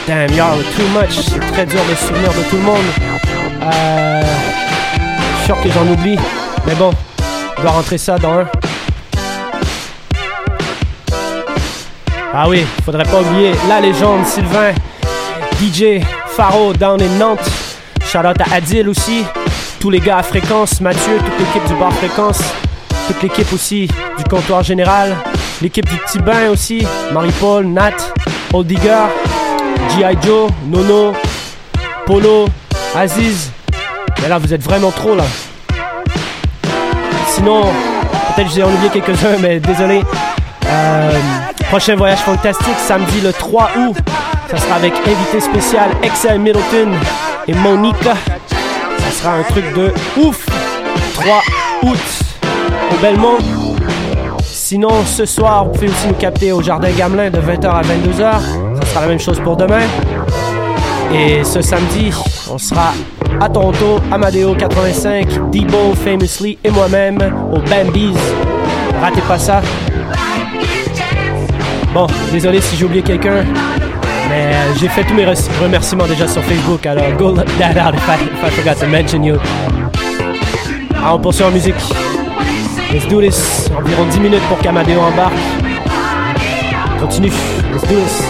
Damn, 0.06 0.30
y'all 0.32 0.60
are 0.60 0.72
too 0.74 0.88
much. 0.89 1.16
Très 1.53 1.66
dur 1.66 1.84
de 1.89 1.95
souvenir 1.95 2.32
de 2.34 2.43
tout 2.49 2.58
le 2.58 2.64
monde. 2.64 2.86
Euh, 3.62 4.22
sûr 5.45 5.60
que 5.62 5.70
j'en 5.72 5.88
oublie. 5.88 6.20
Mais 6.68 6.76
bon, 6.76 6.91
on 7.58 7.62
doit 7.62 7.72
rentrer 7.72 7.97
ça 7.97 8.18
dans 8.20 8.39
un. 8.39 8.45
Ah 12.38 12.49
oui, 12.49 12.65
faudrait 12.83 13.05
pas 13.05 13.21
oublier 13.21 13.53
la 13.69 13.79
légende 13.79 14.25
Sylvain, 14.25 14.73
DJ 15.57 16.03
Faro 16.27 16.73
down 16.73 17.01
in 17.01 17.17
Nantes. 17.17 17.49
Out 18.13 18.41
à 18.41 18.55
Adil 18.55 18.89
aussi, 18.89 19.23
tous 19.79 19.89
les 19.89 20.01
gars 20.01 20.17
à 20.17 20.23
fréquence, 20.23 20.81
Mathieu, 20.81 21.17
toute 21.17 21.39
l'équipe 21.39 21.65
du 21.65 21.75
bar 21.75 21.93
fréquence, 21.93 22.39
toute 23.07 23.23
l'équipe 23.23 23.53
aussi 23.53 23.88
du 24.17 24.23
comptoir 24.29 24.63
général, 24.63 25.15
l'équipe 25.61 25.88
du 25.88 25.95
petit 25.95 26.19
bain 26.19 26.49
aussi, 26.49 26.86
Marie-Paul, 27.13 27.67
Nat, 27.67 27.93
Old 28.51 28.67
Digger, 28.67 29.05
G.I. 29.95 30.17
Joe, 30.21 30.49
Nono, 30.67 31.13
Polo, 32.05 32.47
Aziz. 32.97 33.49
Mais 34.21 34.27
là, 34.27 34.39
vous 34.39 34.53
êtes 34.53 34.63
vraiment 34.63 34.91
trop 34.91 35.15
là. 35.15 35.25
Sinon, 37.29 37.63
peut-être 38.36 38.49
que 38.49 38.55
j'ai 38.55 38.63
en 38.63 38.73
oublié 38.73 38.89
quelques-uns, 38.89 39.38
mais 39.41 39.61
désolé. 39.61 40.03
Euh, 40.67 41.11
prochain 41.70 41.95
voyage 41.95 42.20
fantastique, 42.20 42.78
samedi 42.78 43.22
le 43.22 43.34
3 43.34 43.70
août. 43.78 43.97
Ça 44.49 44.57
sera 44.57 44.76
avec 44.76 44.93
invité 44.93 45.39
spécial 45.39 45.89
Excel 46.03 46.39
Middleton 46.39 46.91
et 47.47 47.53
Monica. 47.53 48.13
Ça 48.99 49.11
sera 49.11 49.34
un 49.36 49.43
truc 49.43 49.66
de 49.74 49.93
ouf. 50.18 50.45
3 51.16 51.41
août 51.84 51.97
au 52.91 53.01
Belmont. 53.01 53.38
Sinon, 54.43 55.03
ce 55.05 55.26
soir, 55.26 55.66
vous 55.66 55.72
pouvez 55.72 55.89
aussi 55.89 56.07
nous 56.07 56.16
capter 56.16 56.51
au 56.51 56.61
Jardin 56.61 56.89
Gamelin 56.91 57.30
de 57.30 57.39
20h 57.39 57.68
à 57.68 57.82
22h. 57.82 58.20
Ça 58.20 58.89
sera 58.89 59.01
la 59.01 59.07
même 59.07 59.20
chose 59.20 59.39
pour 59.39 59.55
demain. 59.57 59.84
Et 61.13 61.43
ce 61.43 61.61
samedi, 61.61 62.11
on 62.51 62.57
sera 62.57 62.93
à 63.39 63.49
Toronto, 63.49 63.99
Amadeo 64.11 64.55
85, 64.55 65.51
Debo 65.51 65.93
Famously 66.03 66.57
et 66.63 66.70
moi-même 66.70 67.20
au 67.51 67.59
Bambies. 67.59 68.16
Ratez 69.01 69.22
pas 69.22 69.38
ça. 69.38 69.61
Bon, 71.96 72.08
désolé 72.32 72.60
si 72.60 72.76
j'ai 72.76 72.84
oublié 72.84 73.02
quelqu'un, 73.02 73.46
mais 74.30 74.52
j'ai 74.78 74.89
fait 74.89 75.04
tous 75.06 75.14
mes 75.14 75.24
re- 75.26 75.50
remerciements 75.64 76.06
déjà 76.06 76.28
sur 76.28 76.43
Facebook, 76.43 76.86
alors 76.86 77.10
go 77.18 77.30
look 77.32 77.46
that 77.58 77.78
out 77.82 77.96
if 77.96 78.06
I, 78.10 78.16
if 78.22 78.43
I 78.43 78.50
forgot 78.52 78.76
to 78.82 78.88
mention 78.88 79.24
you. 79.24 79.38
Ah, 81.02 81.16
on 81.16 81.20
poursuit 81.20 81.46
en 81.46 81.52
musique. 81.52 81.76
Let's 82.91 83.08
do 83.08 83.22
this. 83.22 83.70
Environ 83.78 84.08
10 84.12 84.20
minutes 84.20 84.43
pour 84.50 84.58
qu'Amadeo 84.60 85.00
embarque. 85.00 85.34
Continue. 87.00 87.32
Let's 87.74 87.88
do 87.88 87.96
this. 87.96 88.24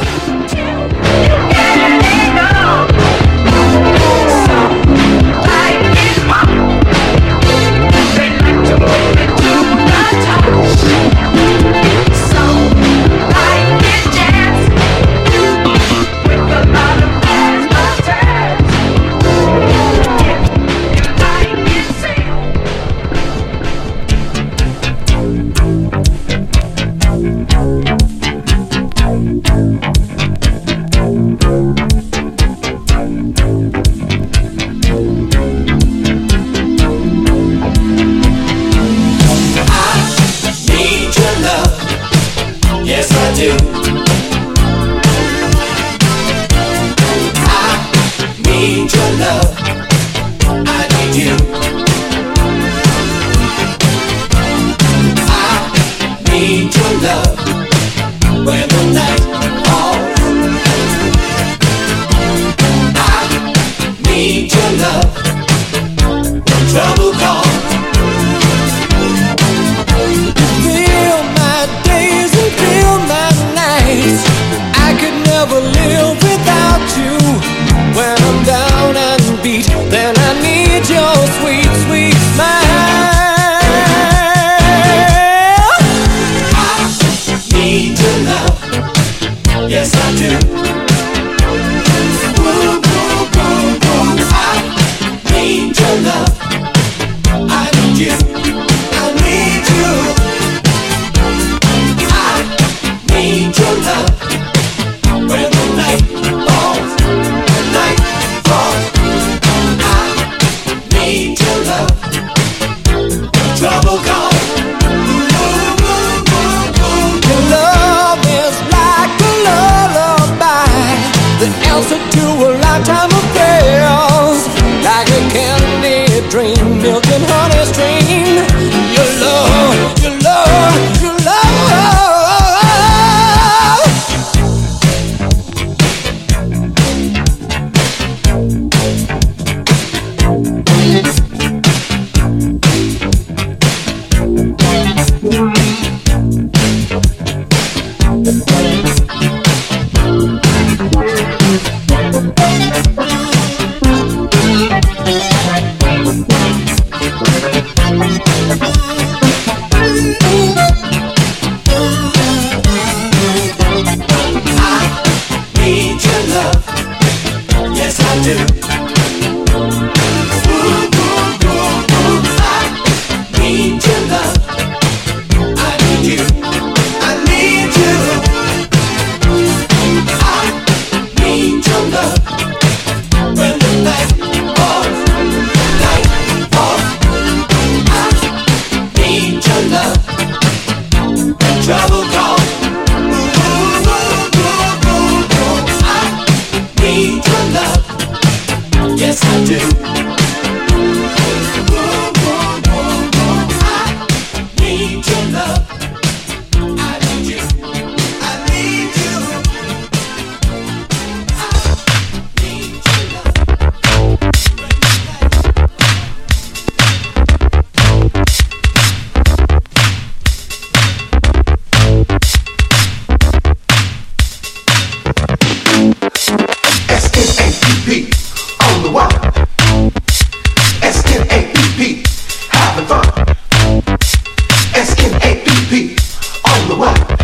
Peace 235.70 236.20
on 236.46 236.70
the 236.70 236.76
way. 236.76 237.15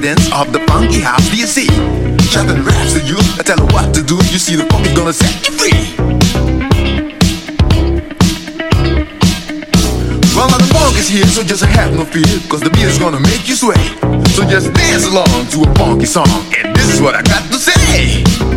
residents 0.00 0.32
of 0.32 0.52
the 0.52 0.60
funky 0.66 1.00
house 1.00 1.28
do 1.30 1.36
you 1.36 1.46
see? 1.46 1.66
Chopping 2.30 2.62
raps 2.64 2.94
to 2.94 3.00
you, 3.04 3.16
I 3.38 3.42
tell 3.42 3.58
her 3.58 3.66
what 3.72 3.94
to 3.94 4.02
do, 4.02 4.16
you 4.32 4.38
see 4.38 4.56
the 4.56 4.64
funk 4.66 4.86
is 4.86 4.96
gonna 4.96 5.12
set 5.12 5.46
you 5.46 5.52
free. 5.58 5.96
Well, 10.34 10.48
now 10.48 10.58
the 10.58 10.70
funk 10.72 10.96
is 10.96 11.08
here, 11.08 11.26
so 11.26 11.42
just 11.42 11.64
have 11.64 11.92
no 11.94 12.04
fear, 12.04 12.24
cause 12.48 12.60
the 12.60 12.70
beat 12.70 12.84
is 12.84 12.98
gonna 12.98 13.20
make 13.20 13.48
you 13.48 13.56
sway. 13.56 13.82
So 14.34 14.44
just 14.48 14.72
dance 14.72 15.06
along 15.06 15.48
to 15.52 15.70
a 15.70 15.74
funky 15.74 16.06
song, 16.06 16.28
and 16.56 16.74
this 16.74 16.94
is 16.94 17.00
what 17.00 17.14
I 17.14 17.22
got 17.22 17.42
to 17.50 17.58
say. 17.58 18.49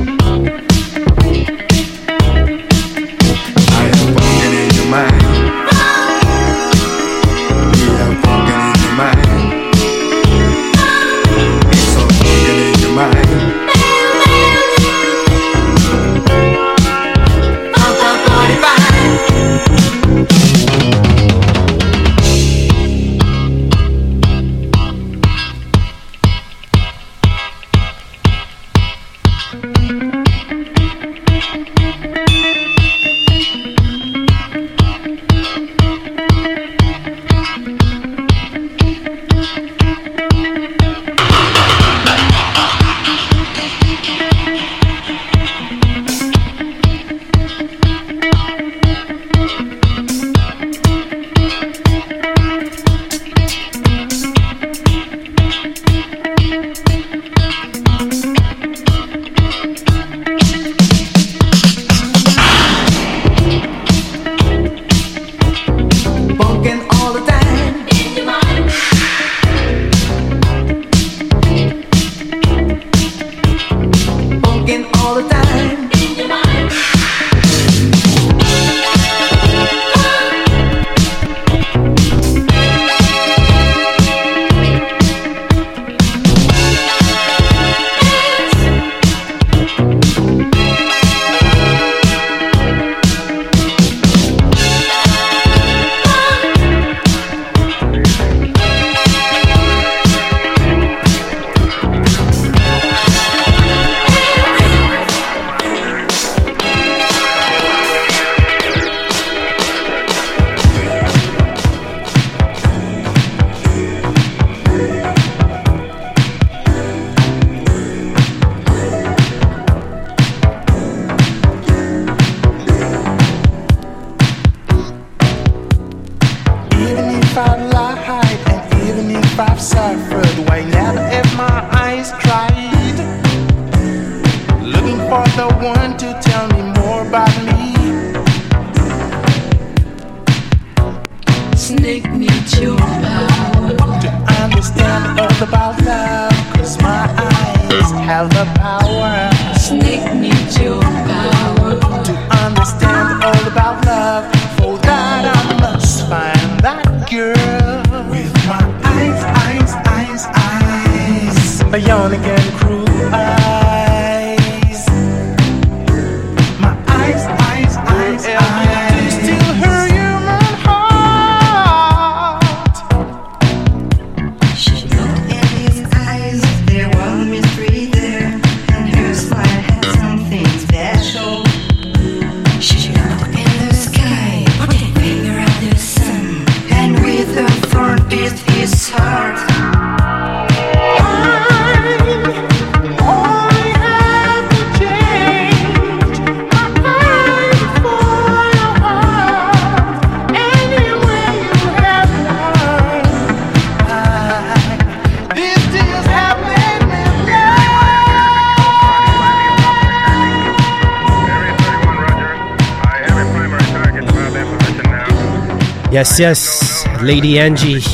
Yes, 215.94 216.18
yes, 216.18 216.86
Lady 217.04 217.39
Angie. 217.39 217.86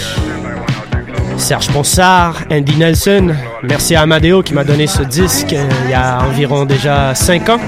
Serge 1.38 1.68
Ponsard, 1.68 2.46
Andy 2.50 2.78
Nelson. 2.78 3.36
Merci 3.62 3.94
à 3.94 4.04
Amadeo 4.04 4.42
qui 4.42 4.54
m'a 4.54 4.64
donné 4.64 4.88
ce 4.88 5.04
disque 5.04 5.52
euh, 5.52 5.70
il 5.84 5.92
y 5.92 5.94
a 5.94 6.22
environ 6.22 6.64
déjà 6.64 7.14
5 7.14 7.50
ans. 7.50 7.60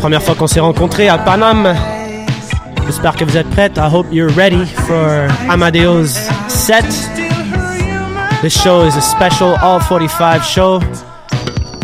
Première 0.00 0.20
fois 0.24 0.34
qu'on 0.34 0.48
s'est 0.48 0.58
rencontrés 0.58 1.08
à 1.08 1.18
Paname. 1.18 1.72
J'espère 2.84 3.14
que 3.14 3.24
vous 3.24 3.36
êtes 3.36 3.48
prêts. 3.50 3.70
I 3.76 3.88
hope 3.88 4.08
you're 4.10 4.34
ready 4.34 4.66
for 4.88 5.28
Amadeo's 5.48 6.18
set. 6.48 6.84
This 8.42 8.60
show 8.60 8.84
is 8.84 8.96
a 8.96 9.00
special 9.00 9.54
All 9.62 9.78
45 9.78 10.42
show. 10.42 10.80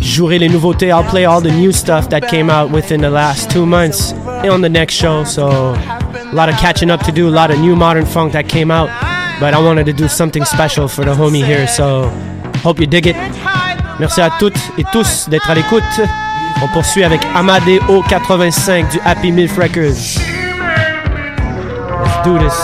J'aurai 0.03 0.41
les 0.41 0.49
nouveautés. 0.49 0.89
I'll 0.89 1.05
play 1.05 1.25
all 1.25 1.41
the 1.41 1.53
new 1.53 1.71
stuff 1.71 2.09
that 2.09 2.23
came 2.23 2.51
out 2.51 2.73
within 2.73 3.01
the 3.01 3.11
last 3.11 3.49
two 3.49 3.65
months 3.65 4.13
on 4.51 4.61
the 4.61 4.69
next 4.69 4.97
show. 4.97 5.23
So 5.25 5.77
A 6.31 6.35
lot 6.35 6.49
of 6.49 6.55
catching 6.59 6.91
up 6.91 7.01
to 7.07 7.11
do, 7.11 7.29
a 7.29 7.31
lot 7.31 7.51
of 7.51 7.59
new 7.59 7.75
modern 7.75 8.07
funk 8.07 8.35
that 8.35 8.49
came 8.49 8.71
out, 8.71 8.89
but 9.41 9.53
I 9.53 9.59
wanted 9.59 9.87
to 9.87 9.93
do 9.93 10.07
something 10.07 10.45
special 10.45 10.87
for 10.87 11.05
the 11.05 11.13
homie 11.13 11.45
here, 11.45 11.67
so 11.67 12.09
hope 12.63 12.79
you 12.79 12.87
dig 12.87 13.09
it. 13.09 13.17
Merci 13.99 14.21
à 14.21 14.31
toutes 14.39 14.57
et 14.79 14.85
tous 14.93 15.29
d'être 15.29 15.51
à 15.51 15.55
l'écoute. 15.57 15.83
On 16.63 16.69
poursuit 16.69 17.03
avec 17.03 17.21
Amadeo 17.35 18.03
85 18.09 18.93
du 18.93 19.01
Happy 19.05 19.33
Milf 19.33 19.59
Records. 19.59 20.21
Let's 22.01 22.23
do 22.25 22.39
this. 22.39 22.55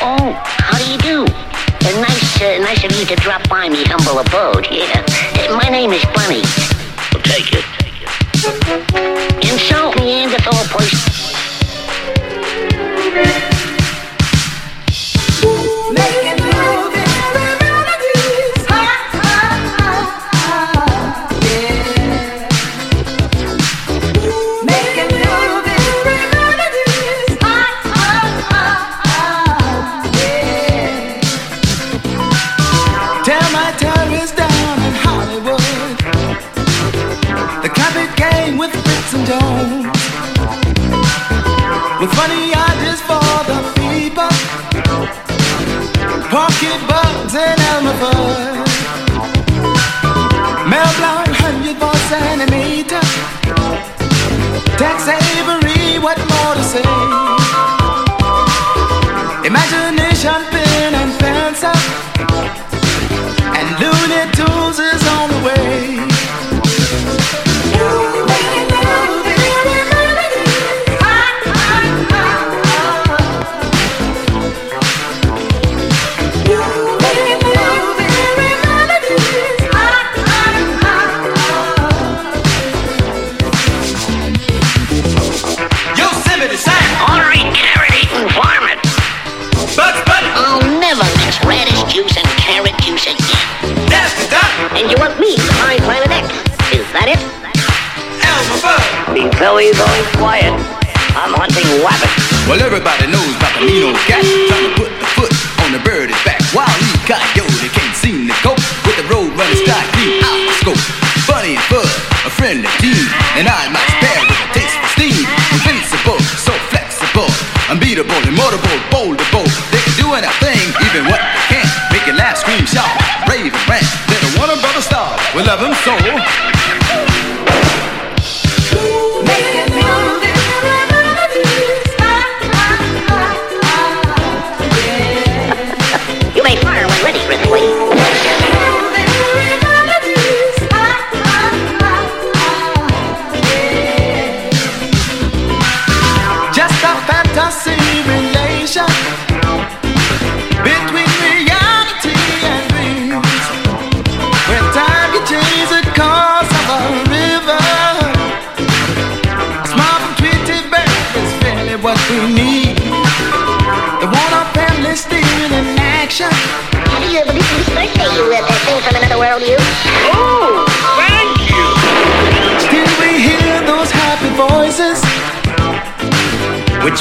Oh, 0.00 0.32
uh, 2.40 2.58
nice 2.62 2.82
of 2.82 2.92
you 2.98 3.04
to 3.04 3.14
drop 3.16 3.46
by 3.50 3.68
me 3.68 3.84
humble 3.84 4.20
abode. 4.20 4.66
Yeah. 4.70 5.04
My 5.54 5.68
name 5.68 5.92
is 5.92 6.04
Bunny. 6.14 6.77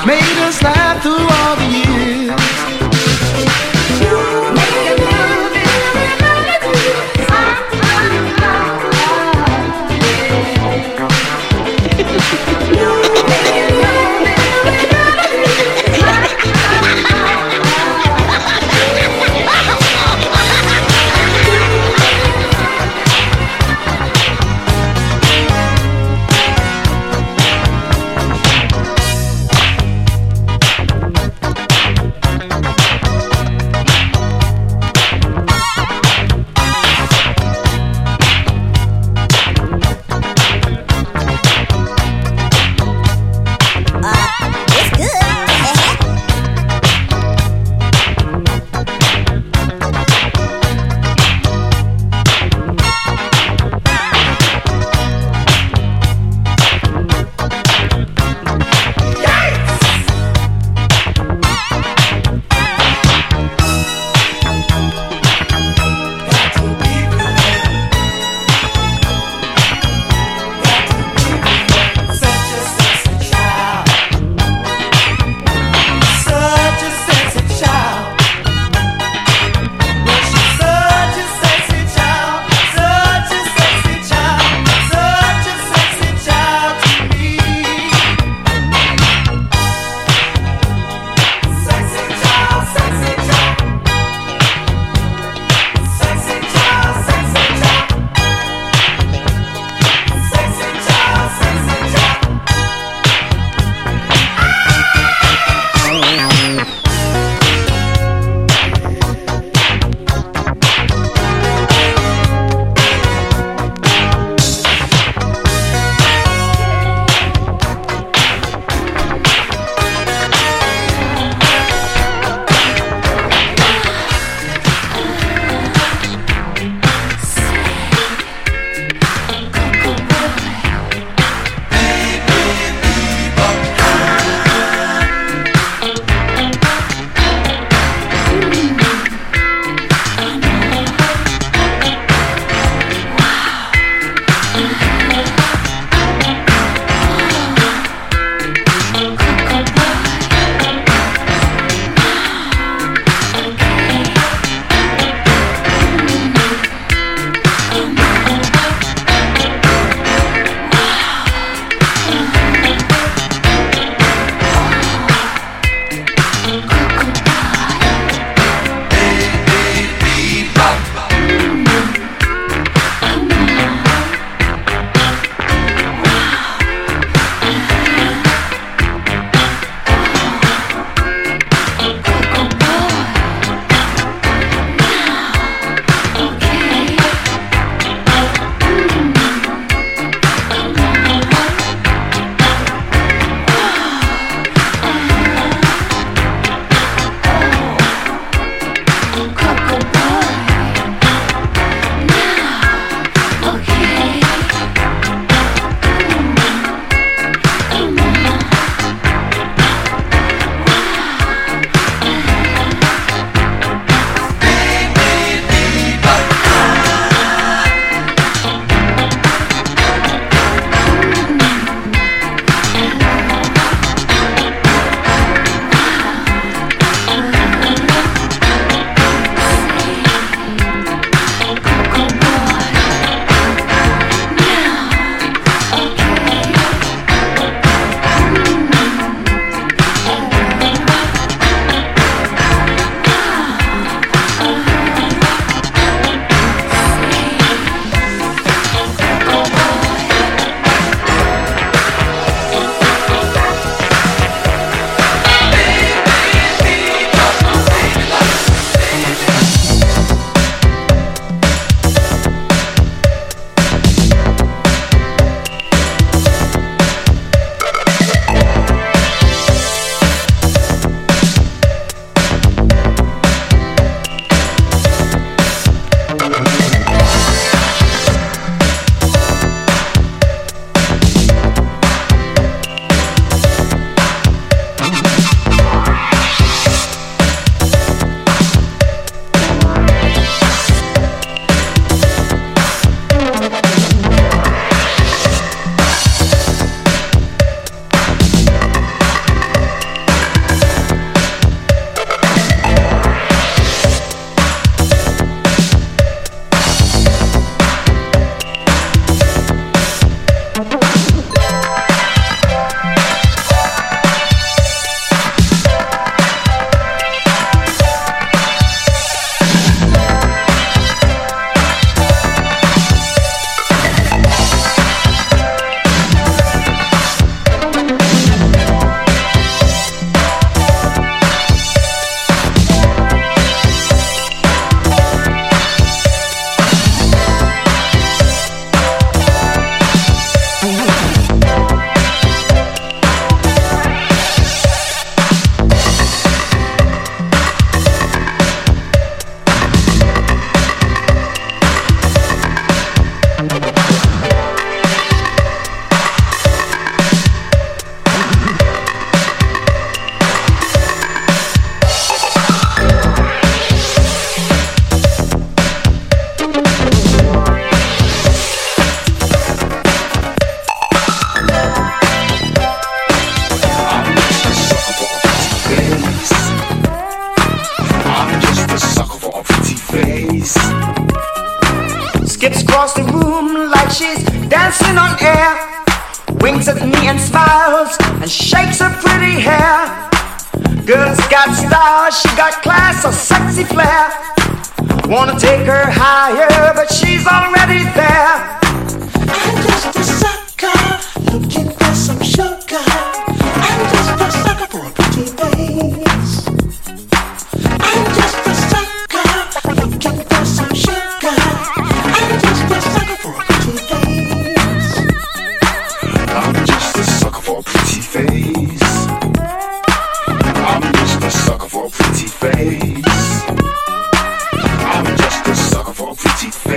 Made 0.08 0.38
us 0.48 0.64
laugh 0.64 1.04
through 1.04 1.37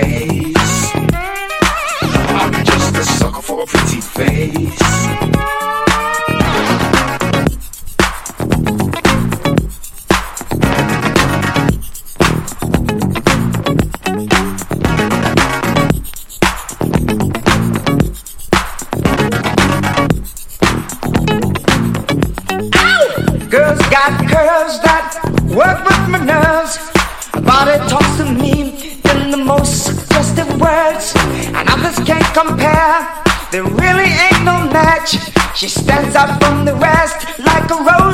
crazy 0.01 0.60
There 33.51 33.63
really 33.63 34.07
ain't 34.07 34.45
no 34.45 34.63
match. 34.71 35.17
She 35.57 35.67
stands 35.67 36.15
out 36.15 36.41
from 36.41 36.63
the 36.63 36.73
rest 36.75 37.37
like 37.39 37.69
a 37.69 37.83
rose. 37.83 38.10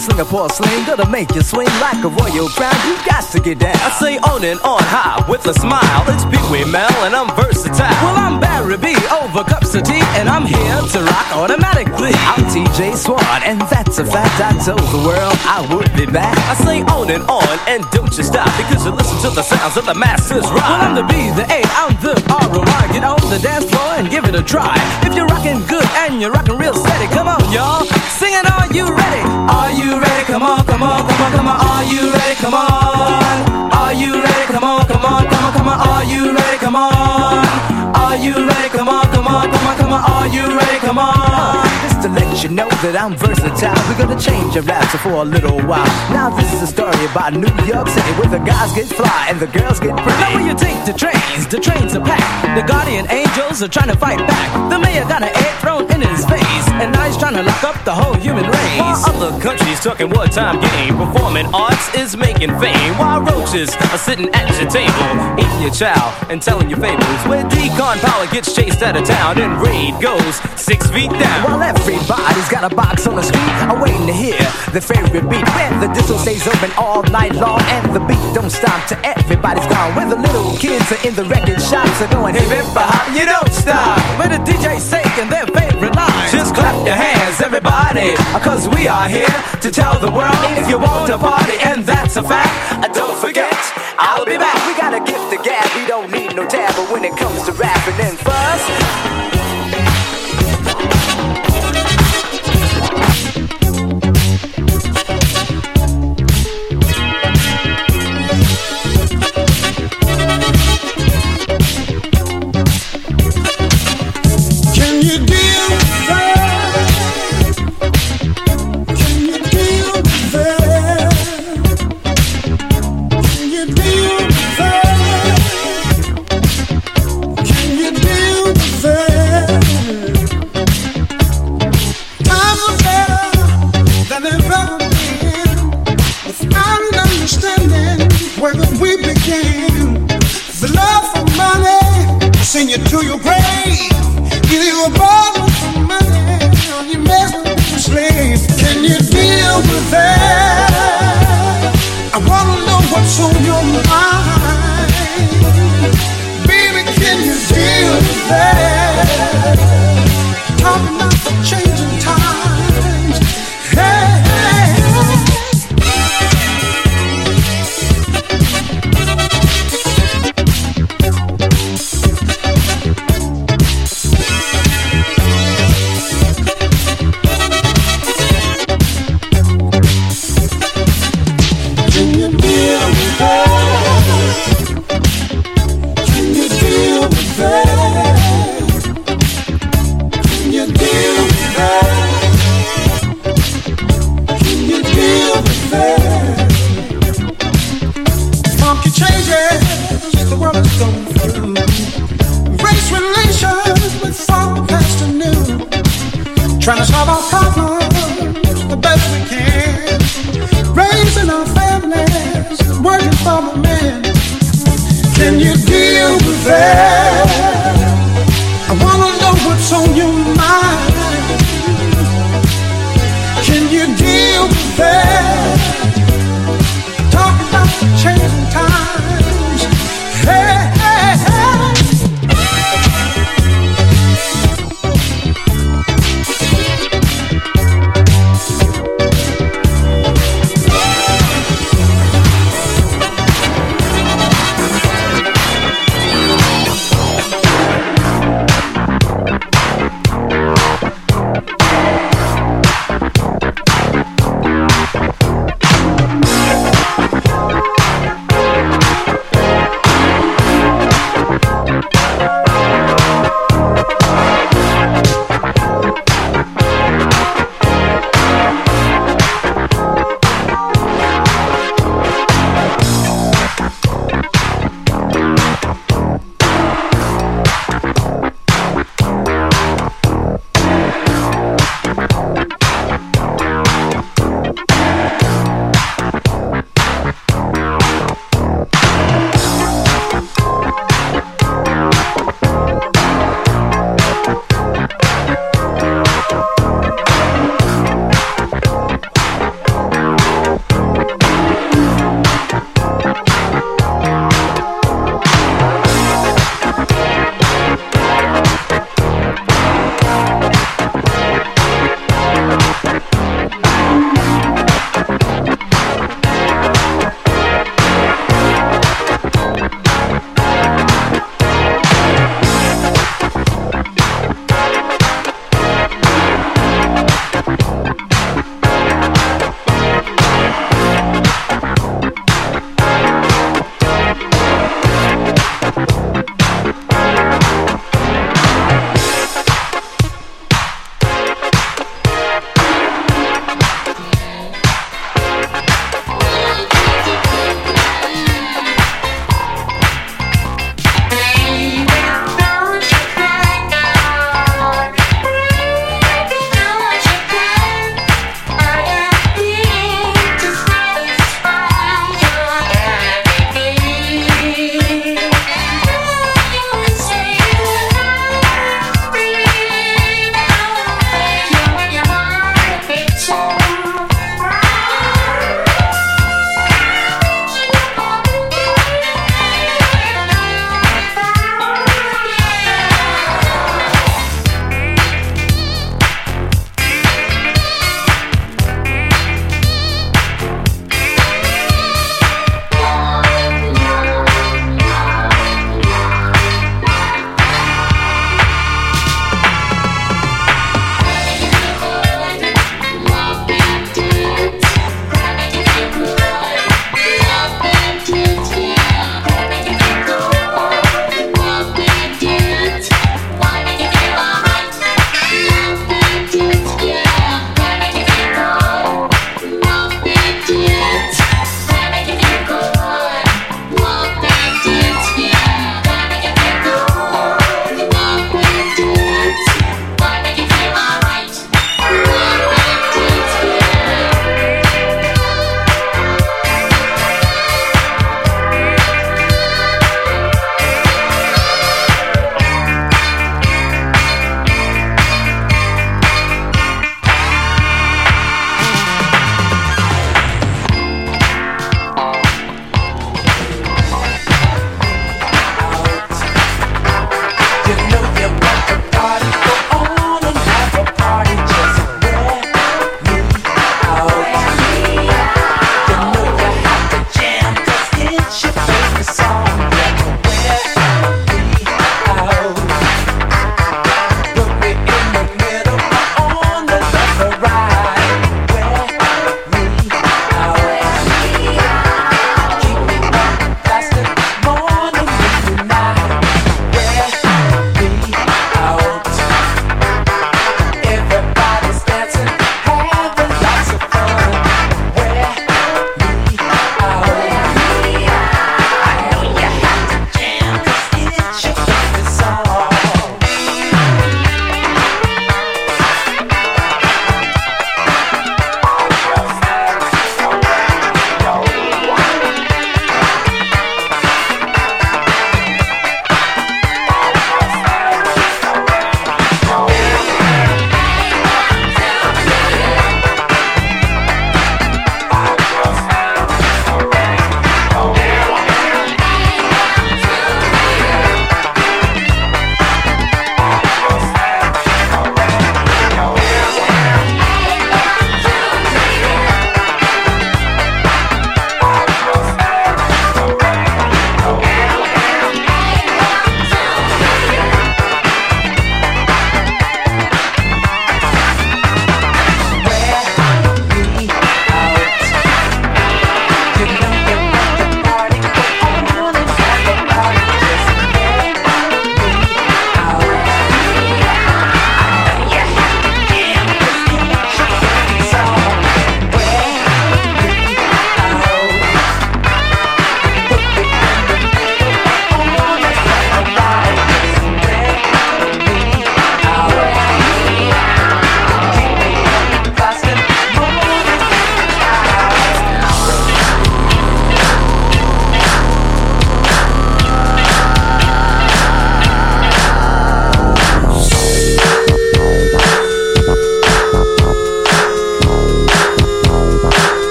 Singapore 0.00 0.48
sling, 0.48 0.86
gonna 0.86 1.08
make 1.10 1.34
you 1.34 1.42
swing 1.42 1.68
like 1.76 2.00
a 2.02 2.08
royal 2.08 2.48
crown. 2.56 2.72
You 2.88 2.96
got 3.04 3.20
to 3.32 3.38
get 3.38 3.58
down. 3.58 3.76
I 3.76 3.90
say 4.00 4.16
on 4.32 4.42
and 4.44 4.58
on 4.60 4.80
high 4.80 5.20
with 5.28 5.44
a 5.44 5.52
smile. 5.52 6.04
It's 6.08 6.24
Pee 6.24 6.40
Wee 6.48 6.64
Mel 6.64 6.88
and 7.04 7.14
I'm 7.14 7.28
versatile. 7.36 7.92
Well, 8.00 8.16
I'm 8.16 8.40
Barry 8.40 8.80
B 8.80 8.96
over 9.12 9.44
cups 9.44 9.74
of 9.76 9.84
tea 9.84 10.00
and 10.16 10.24
I'm 10.28 10.46
here 10.48 10.80
to 10.96 10.98
rock 11.04 11.28
automatically. 11.36 12.16
I'm 12.32 12.48
TJ 12.48 12.96
Swan, 12.96 13.20
and 13.44 13.60
that's 13.68 13.98
a 13.98 14.06
fact. 14.08 14.40
I 14.40 14.56
told 14.64 14.80
the 14.88 15.04
world 15.04 15.36
I 15.44 15.60
would 15.68 15.92
be 15.92 16.06
back. 16.08 16.32
I 16.48 16.54
say 16.64 16.80
on 16.88 17.10
and 17.12 17.24
on 17.28 17.52
and 17.68 17.84
don't 17.92 18.16
you 18.16 18.24
stop 18.24 18.48
because 18.56 18.84
you 18.86 18.92
listen 18.96 19.20
to 19.28 19.30
the 19.36 19.42
sounds 19.44 19.76
of 19.76 19.84
the 19.84 19.94
masters 19.94 20.48
rock. 20.48 20.64
Well, 20.64 20.80
I'm 20.80 20.94
the 20.96 21.04
B, 21.04 21.28
the 21.36 21.44
A, 21.44 21.60
I'm 21.76 21.92
the 22.00 22.16
R-O-Y. 22.32 22.82
Get 22.96 23.04
on 23.04 23.20
the 23.28 23.38
dance 23.38 23.68
floor 23.68 24.00
and 24.00 24.08
give 24.08 24.24
it 24.24 24.34
a 24.34 24.42
try. 24.42 24.72
If 25.04 25.14
you're 25.14 25.28
rocking 25.28 25.60
good 25.68 25.84
and 26.08 26.20
you're 26.20 26.32
rocking 26.32 26.56
real 26.56 26.74
steady, 26.74 27.06
come 27.12 27.28
on, 27.28 27.44
y'all. 27.52 27.84
Sing 28.16 28.32
it, 28.32 28.48
are 28.48 28.64
you 28.72 28.88
ready? 28.88 29.24
Are 29.52 29.70
you 29.70 29.89
ready? 29.98 30.24
Come 30.24 30.42
on, 30.42 30.64
come 30.64 30.82
on, 30.82 31.08
come 31.08 31.22
on, 31.22 31.32
come 31.32 31.48
on. 31.48 31.56
Are 31.60 31.84
you 31.84 32.12
ready? 32.12 32.34
Come 32.36 32.54
on. 32.54 33.72
Are 33.72 33.92
you 33.92 34.22
ready? 34.22 34.52
Come 34.52 34.64
on, 34.64 34.86
come 34.86 35.04
on, 35.04 35.24
come 35.24 35.44
on, 35.44 35.52
come 35.52 35.68
on. 35.68 35.88
Are 35.88 36.04
you 36.04 36.34
ready? 36.34 36.58
Come 36.58 36.76
on. 36.76 37.79
Are 37.94 38.16
you 38.16 38.34
ready? 38.34 38.68
Come 38.70 38.88
on, 38.88 39.04
come 39.12 39.26
on, 39.26 39.50
come 39.50 39.66
on, 39.66 39.76
come 39.76 39.92
on. 39.92 40.02
Are 40.02 40.28
you 40.28 40.46
ready? 40.46 40.78
Come 40.78 40.98
on. 40.98 41.66
Just 41.82 42.02
to 42.02 42.08
let 42.08 42.42
you 42.42 42.50
know 42.50 42.68
that 42.82 42.96
I'm 42.96 43.16
versatile, 43.16 43.76
we're 43.88 43.98
gonna 43.98 44.20
change 44.20 44.54
your 44.54 44.64
rap 44.64 44.84
for 45.02 45.22
a 45.22 45.24
little 45.24 45.60
while. 45.66 45.86
Now 46.10 46.30
this 46.30 46.52
is 46.52 46.62
a 46.62 46.66
story 46.66 47.04
about 47.10 47.34
New 47.34 47.52
York 47.66 47.88
City, 47.88 48.12
where 48.18 48.30
the 48.30 48.42
guys 48.42 48.72
get 48.72 48.86
fly 48.88 49.26
and 49.28 49.38
the 49.38 49.46
girls 49.46 49.80
get 49.80 49.96
pretty. 49.96 50.20
Now 50.20 50.34
when 50.34 50.46
you 50.46 50.54
take 50.54 50.78
the 50.84 50.92
trains, 50.92 51.46
the 51.48 51.60
trains 51.60 51.94
are 51.94 52.04
packed. 52.04 52.58
The 52.58 52.66
guardian 52.66 53.06
angels 53.10 53.62
are 53.62 53.68
trying 53.68 53.88
to 53.88 53.96
fight 53.96 54.18
back. 54.26 54.48
The 54.70 54.78
mayor 54.78 55.04
got 55.04 55.22
an 55.22 55.34
egg 55.34 55.54
thrown 55.60 55.84
in 55.92 56.00
his 56.00 56.24
face, 56.26 56.66
and 56.80 56.92
now 56.92 57.04
he's 57.06 57.16
trying 57.16 57.34
to 57.34 57.42
lock 57.42 57.64
up 57.64 57.84
the 57.84 57.94
whole 57.94 58.14
human 58.14 58.44
race. 58.44 58.80
While 58.80 58.98
other 59.10 59.40
countries 59.40 59.80
talking 59.80 60.10
wartime 60.10 60.60
game, 60.60 60.96
performing 60.96 61.46
arts 61.54 61.94
is 61.94 62.16
making 62.16 62.50
fame. 62.58 62.98
While 62.98 63.22
roaches 63.22 63.70
are 63.92 63.98
sitting 63.98 64.28
at 64.34 64.48
your 64.58 64.70
table, 64.70 65.10
eating 65.38 65.60
your 65.62 65.74
chow 65.74 66.14
and 66.30 66.40
telling 66.40 66.70
your 66.70 66.80
fables. 66.80 67.20
Where 67.28 67.44
decon 67.80 68.00
power 68.00 68.26
gets 68.26 68.54
chased 68.54 68.82
out 68.82 68.96
of 68.96 69.04
town 69.04 69.38
and 69.40 69.60
raid 69.62 69.94
goes 70.00 70.36
six 70.56 70.90
feet 70.90 71.10
down. 71.10 71.44
While 71.44 71.62
everybody's 71.62 72.48
got 72.48 72.70
a 72.70 72.74
box 72.74 73.06
on 73.06 73.16
the 73.16 73.22
street, 73.22 73.54
I'm 73.64 73.80
waiting 73.80 74.06
to 74.06 74.12
hear 74.12 74.38
the 74.72 74.80
favorite 74.80 75.28
beat. 75.30 75.46
Where 75.56 75.72
the 75.80 75.88
disco 75.88 76.16
stays 76.18 76.46
open 76.46 76.70
all 76.76 77.02
night 77.04 77.34
long, 77.34 77.60
and 77.72 77.94
the 77.94 78.00
beat 78.00 78.20
don't 78.34 78.50
stop 78.50 78.86
till 78.88 78.98
everybody's 79.04 79.66
gone. 79.66 79.94
Where 79.96 80.08
the 80.08 80.16
little 80.16 80.56
kids 80.58 80.92
are 80.92 81.08
in 81.08 81.14
the 81.14 81.24
record 81.24 81.60
shops 81.60 82.02
are 82.02 82.12
going 82.12 82.34
hip 82.34 82.48
hip 82.52 82.66
hop, 82.76 83.16
you 83.16 83.24
don't 83.24 83.52
stop. 83.52 83.98
Where 84.18 84.28
the 84.28 84.40
DJ's 84.44 84.82
saying 84.82 85.30
their 85.30 85.46
favorite 85.46 85.96
line. 85.96 86.30
Just 86.30 86.54
clap 86.54 86.76
your 86.86 86.96
hands, 86.96 87.40
everybody, 87.40 88.14
cause 88.44 88.68
we 88.68 88.88
are 88.88 89.08
here 89.08 89.36
to 89.64 89.70
tell 89.70 89.98
the 89.98 90.10
world 90.10 90.36
if 90.60 90.68
you 90.68 90.78
want 90.78 91.08
to 91.08 91.18
party, 91.18 91.56
and 91.64 91.84
that's 91.84 92.16
a 92.16 92.22
fact. 92.22 92.94
Don't 92.94 93.16
forget, 93.18 93.56
I'll 94.02 94.24
be 94.24 94.38
back. 94.38 94.56
We 94.66 94.74
got 94.80 94.94
a 94.94 95.00
gift 95.04 95.30
to 95.30 95.36
gab, 95.44 95.76
we 95.76 95.86
don't 95.86 96.10
need 96.10 96.34
no 96.34 96.48
tab, 96.48 96.74
but 96.74 96.90
when 96.90 97.04
it 97.04 97.14
comes 97.16 97.44
to 97.44 97.52
rapping 97.52 98.00
and 98.00 98.18
fuss. 98.18 99.49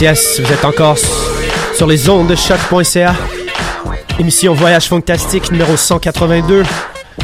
Yes, 0.00 0.40
vous 0.40 0.52
êtes 0.52 0.64
encore 0.64 0.98
sur 1.74 1.86
les 1.86 2.10
ondes 2.10 2.26
de 2.26 2.34
choc.ca. 2.34 3.14
Émission 4.18 4.52
Voyage 4.52 4.88
Fantastique 4.88 5.50
numéro 5.50 5.74
182 5.74 6.64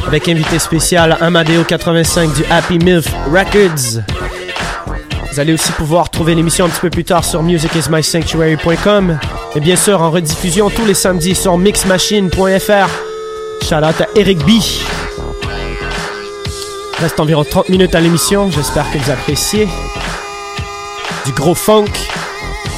avec 0.06 0.26
invité 0.28 0.58
spécial 0.58 1.18
Amadeo 1.20 1.64
85 1.64 2.32
du 2.32 2.44
Happy 2.50 2.78
Milf 2.78 3.06
Records. 3.30 4.02
Vous 5.30 5.40
allez 5.40 5.52
aussi 5.52 5.70
pouvoir 5.72 6.08
trouver 6.08 6.34
l'émission 6.34 6.64
un 6.64 6.68
petit 6.70 6.80
peu 6.80 6.88
plus 6.88 7.04
tard 7.04 7.24
sur 7.24 7.42
musicismysanctuary.com 7.42 9.18
et 9.54 9.60
bien 9.60 9.76
sûr 9.76 10.00
en 10.00 10.10
rediffusion 10.10 10.70
tous 10.70 10.86
les 10.86 10.94
samedis 10.94 11.34
sur 11.34 11.58
mixmachine.fr. 11.58 12.88
Shout 13.68 13.74
out 13.74 14.00
à 14.00 14.08
Eric 14.16 14.38
B. 14.46 14.50
Reste 17.00 17.20
environ 17.20 17.44
30 17.44 17.68
minutes 17.68 17.94
à 17.94 18.00
l'émission, 18.00 18.50
j'espère 18.50 18.90
que 18.90 18.96
vous 18.96 19.10
appréciez. 19.10 19.68
Du 21.26 21.32
gros 21.32 21.54
funk. 21.54 22.11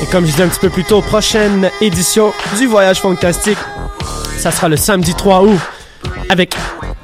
Et 0.05 0.07
comme 0.07 0.27
je 0.27 0.33
disais 0.33 0.43
un 0.43 0.49
petit 0.49 0.61
peu 0.61 0.69
plus 0.69 0.85
tôt, 0.85 1.01
prochaine 1.01 1.71
édition 1.81 2.31
du 2.59 2.67
Voyage 2.67 3.01
Fantastique, 3.01 3.57
ça 4.37 4.51
sera 4.51 4.69
le 4.69 4.77
samedi 4.77 5.15
3 5.15 5.45
août 5.45 5.59
avec 6.29 6.55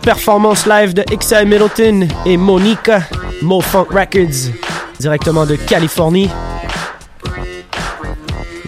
performance 0.02 0.66
live 0.66 0.92
de 0.92 1.02
XI 1.04 1.46
Middleton 1.46 2.08
et 2.26 2.36
Monica, 2.36 3.00
Mo 3.40 3.62
Funk 3.62 3.86
Records, 3.90 4.52
directement 4.98 5.46
de 5.46 5.56
Californie. 5.56 6.28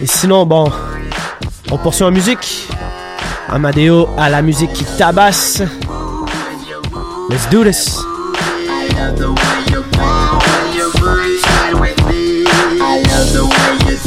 Et 0.01 0.07
sinon, 0.07 0.47
bon, 0.47 0.71
on 1.69 1.77
poursuit 1.77 2.05
en 2.05 2.11
musique. 2.11 2.67
Amadeo 3.49 4.09
à 4.17 4.31
la 4.31 4.41
musique 4.41 4.73
qui 4.73 4.83
tabasse. 4.97 5.61
Let's 7.29 7.47
do 7.51 7.63
this. 7.63 7.99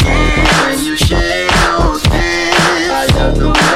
Yeah, 0.05 0.73
you 0.73 0.97
shake 0.97 1.51
those. 1.51 2.03
I 2.09 3.07
love 3.17 3.39
the 3.39 3.49
way. 3.51 3.76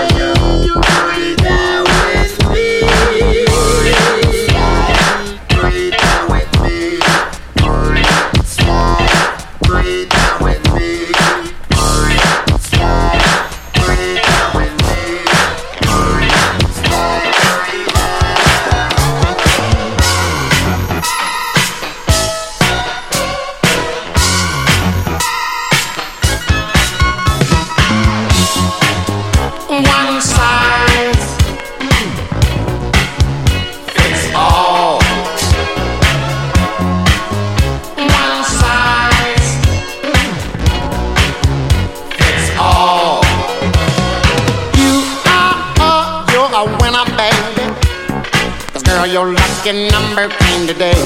Number 50.10 50.34
came 50.42 50.66
today. 50.66 50.98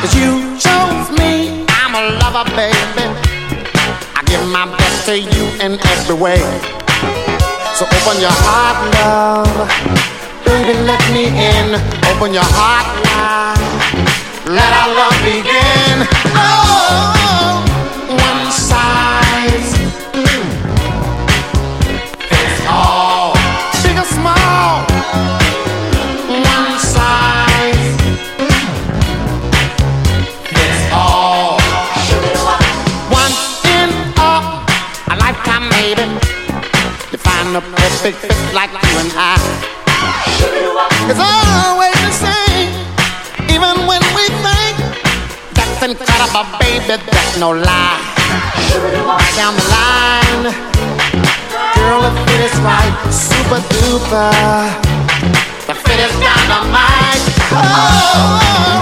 'Cause 0.00 0.14
you 0.14 0.58
chose 0.58 1.08
me, 1.18 1.64
I'm 1.80 1.94
a 1.94 2.02
lover, 2.20 2.44
baby. 2.54 3.06
I 4.18 4.20
give 4.26 4.44
my 4.48 4.66
best 4.76 5.06
to 5.06 5.18
you 5.18 5.44
in 5.64 5.78
every 5.92 6.16
way. 6.16 6.42
So 7.76 7.86
open 7.96 8.20
your 8.20 8.36
heart, 8.44 8.76
love. 8.94 9.70
Baby, 10.44 10.74
let 10.90 11.02
me 11.14 11.24
in. 11.52 11.68
Open 12.10 12.34
your 12.34 12.48
heart 12.58 12.86
wide. 13.04 13.62
Let 14.58 14.70
no 47.44 47.50
lie. 47.50 48.00
Down 49.36 49.54
the 49.54 49.66
line, 49.76 50.44
girl, 51.76 52.00
the 52.00 52.12
fit 52.24 52.40
is 52.40 52.56
right, 52.60 52.94
super 53.12 53.60
duper. 53.68 54.32
The 55.66 55.74
fit 55.74 56.00
is 56.06 56.12
dynamite. 56.24 57.24
Oh, 57.52 57.60
oh, 57.60 58.68
oh. 58.68 58.73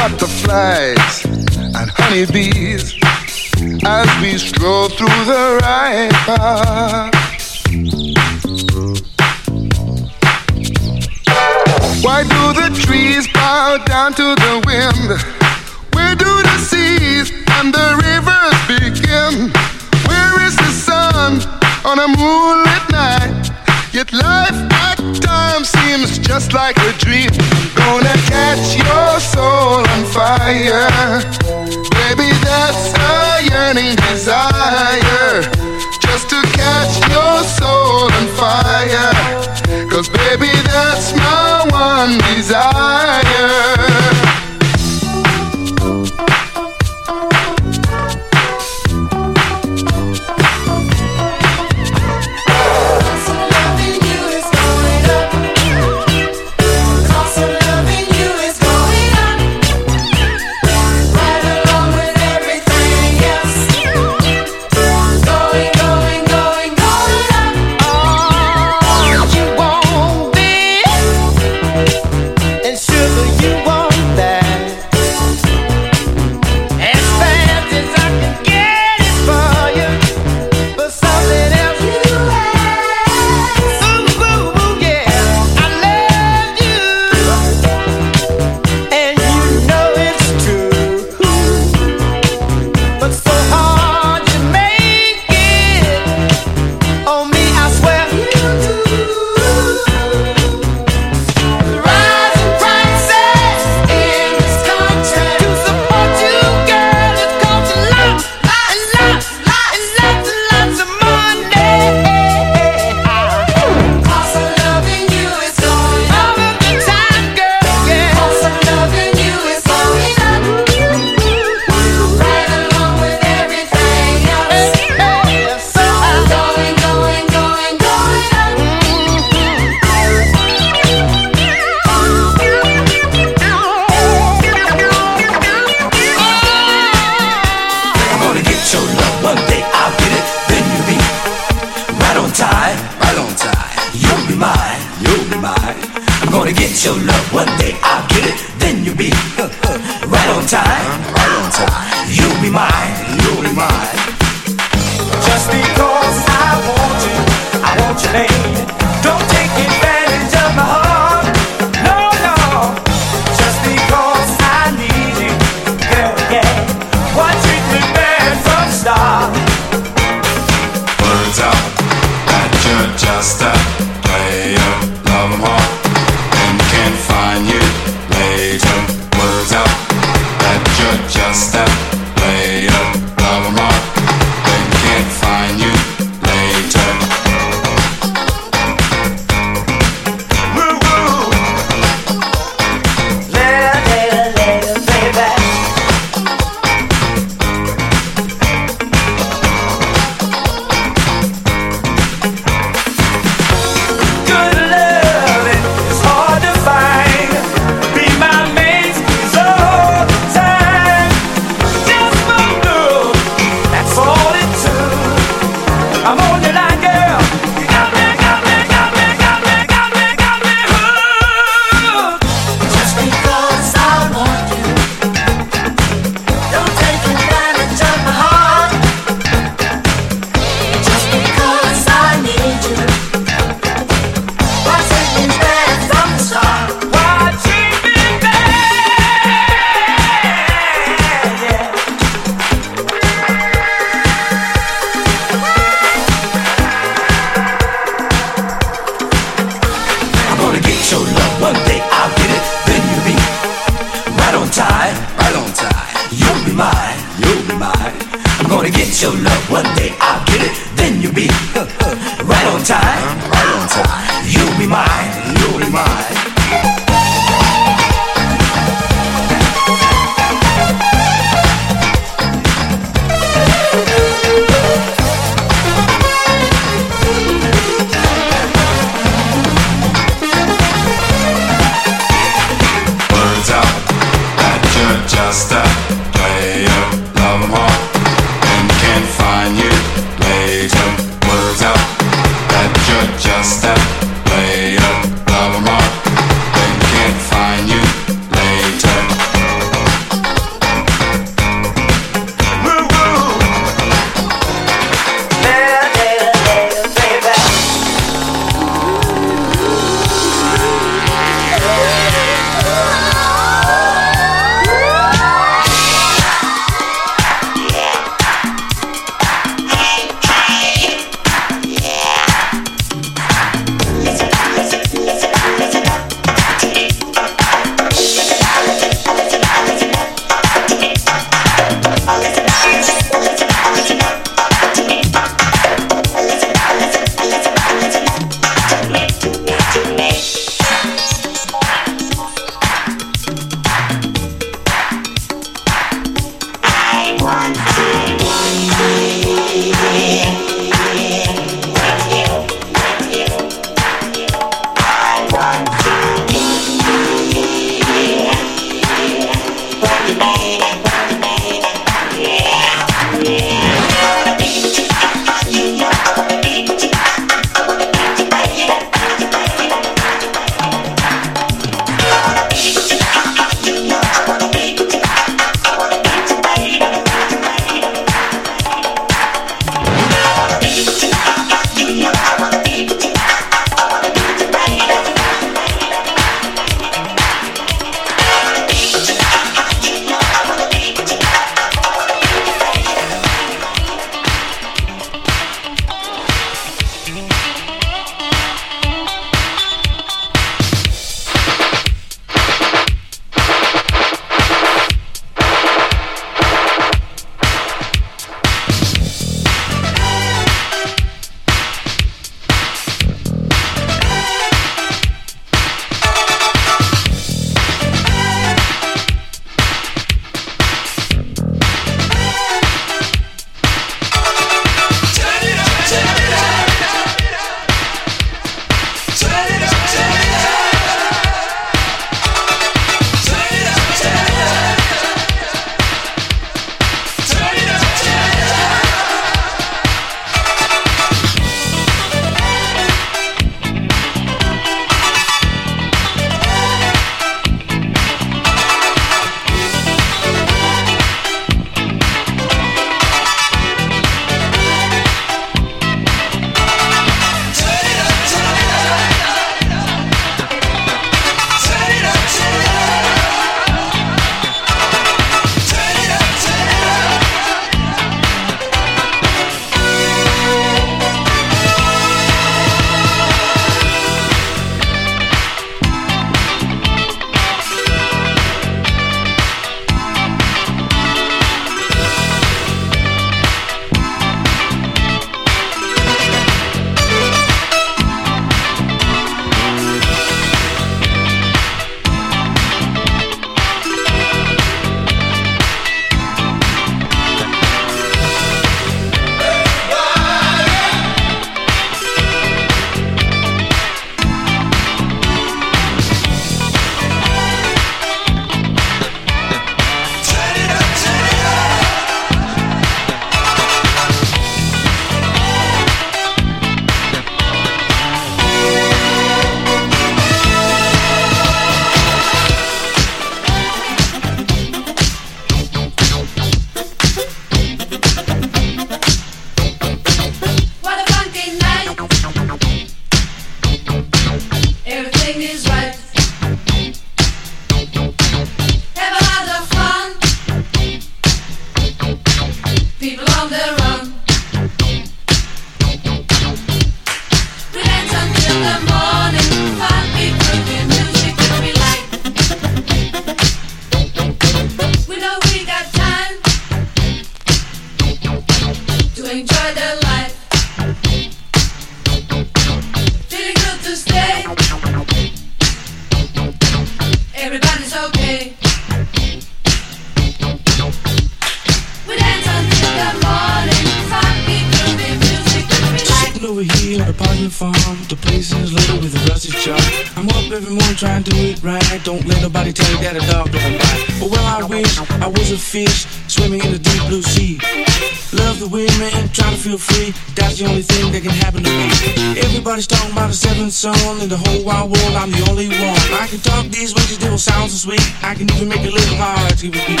About 593.84 593.96
son 593.96 594.20
in 594.20 594.28
the 594.28 594.36
whole 594.36 594.64
wide 594.64 594.90
world. 594.90 595.14
I'm 595.16 595.30
the 595.30 595.46
only 595.50 595.68
one. 595.68 595.98
I 596.14 596.26
can 596.28 596.40
talk 596.40 596.66
these 596.66 596.94
ways, 596.94 597.18
they 597.18 597.28
will 597.28 597.38
sound 597.38 597.70
so 597.70 597.88
sweet. 597.88 598.02
I 598.22 598.34
can 598.34 598.50
even 598.54 598.68
make 598.68 598.80
it 598.80 598.92
little 598.92 599.16
hard 599.16 599.56
to 599.58 599.66
repeat. 599.66 600.00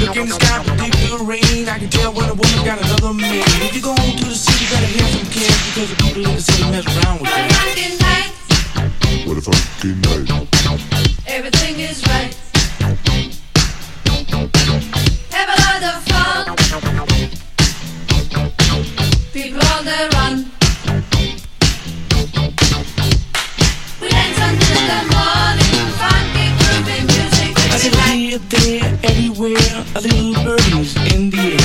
Look 0.00 0.16
in 0.16 0.28
the 0.28 0.34
sky, 0.34 0.62
predict 0.64 0.96
the 1.10 1.18
rain. 1.24 1.68
I 1.68 1.78
can 1.78 1.90
tell 1.90 2.12
when 2.12 2.28
a 2.28 2.34
woman's 2.34 2.64
got 2.64 2.78
another 2.80 3.14
man. 3.14 3.44
If 3.62 3.74
you 3.74 3.82
go 3.82 3.94
to 3.94 4.24
the 4.24 4.34
city, 4.34 4.66
better 4.70 4.86
have 4.86 5.10
some 5.10 5.28
kids 5.30 5.58
because 5.70 5.90
the 5.90 5.96
people 6.02 6.26
in 6.26 6.34
the 6.34 6.42
city 6.42 6.64
mess 6.70 6.86
around 6.86 7.20
with 7.20 7.30
you. 7.30 7.42
What 7.42 7.46
a 7.48 7.52
funky 7.54 7.94
night. 8.02 8.32
What 9.26 9.38
a 9.38 9.42
fucking 9.42 10.00
night. 10.00 10.51
There, 28.52 28.98
everywhere, 29.02 29.84
a 29.96 30.00
little 30.00 30.34
birdies 30.44 30.94
in 31.14 31.30
the 31.30 31.56
air. 31.58 31.61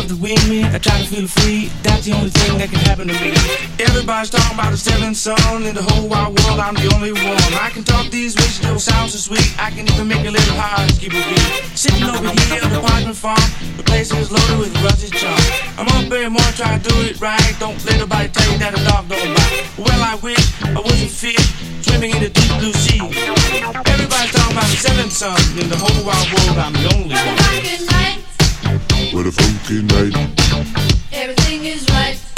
The 0.00 0.16
women, 0.16 0.64
I 0.74 0.78
try 0.78 0.98
to 0.98 1.06
feel 1.06 1.28
free. 1.28 1.70
That's 1.86 2.02
the 2.08 2.16
only 2.18 2.30
thing 2.34 2.58
that 2.58 2.72
can 2.72 2.82
happen 2.82 3.06
to 3.06 3.14
me. 3.14 3.30
Everybody's 3.78 4.30
talking 4.32 4.58
about 4.58 4.72
the 4.72 4.80
seventh 4.80 5.14
son 5.16 5.62
in 5.62 5.74
the 5.76 5.86
whole 5.86 6.08
wide 6.08 6.34
world. 6.34 6.58
I'm 6.58 6.74
the 6.74 6.90
only 6.96 7.12
one. 7.12 7.38
I 7.54 7.70
can 7.70 7.84
talk 7.84 8.10
these 8.10 8.34
ways, 8.34 8.58
still 8.58 8.80
sound 8.80 9.14
so 9.14 9.22
sweet. 9.22 9.46
I 9.54 9.70
can 9.70 9.86
even 9.86 10.08
make 10.08 10.26
a 10.26 10.32
little 10.34 10.56
hard 10.58 10.90
to 10.90 10.94
keep 10.98 11.14
it 11.14 11.22
beat. 11.30 11.46
Sitting 11.78 12.02
over 12.02 12.26
here 12.26 12.58
on 12.58 12.74
the 12.74 12.82
apartment 12.82 13.14
farm, 13.14 13.38
the 13.76 13.84
place 13.86 14.10
is 14.10 14.32
loaded 14.34 14.58
with 14.58 14.74
rusty 14.82 15.14
junk. 15.14 15.38
I'm 15.78 15.86
up 15.86 16.10
every 16.10 16.26
morning 16.26 16.58
trying 16.58 16.82
to 16.82 16.84
do 16.90 16.96
it 17.06 17.20
right. 17.22 17.54
Don't 17.62 17.78
let 17.86 18.02
nobody 18.02 18.26
tell 18.34 18.50
you 18.50 18.58
that 18.58 18.74
a 18.74 18.82
dog 18.82 19.06
don't 19.06 19.30
bite. 19.30 19.62
Well, 19.78 20.00
I 20.02 20.18
wish 20.26 20.42
I 20.64 20.80
was 20.80 20.98
a 21.06 21.10
fish 21.12 21.46
swimming 21.86 22.18
in 22.18 22.24
the 22.26 22.34
deep 22.34 22.50
blue 22.58 22.74
sea. 22.74 22.98
Everybody's 22.98 24.32
talking 24.34 24.58
about 24.58 24.66
the 24.66 24.78
seventh 24.80 25.14
son. 25.14 25.38
In 25.54 25.70
the 25.70 25.78
whole 25.78 26.02
wide 26.02 26.28
world, 26.34 26.58
I'm 26.58 26.74
the 26.74 26.88
only 26.98 27.14
one. 27.14 27.70
What 29.12 29.26
a 29.26 29.32
funky 29.32 29.82
night. 29.82 30.14
everything 31.12 31.64
is 31.64 31.84
right. 31.90 32.29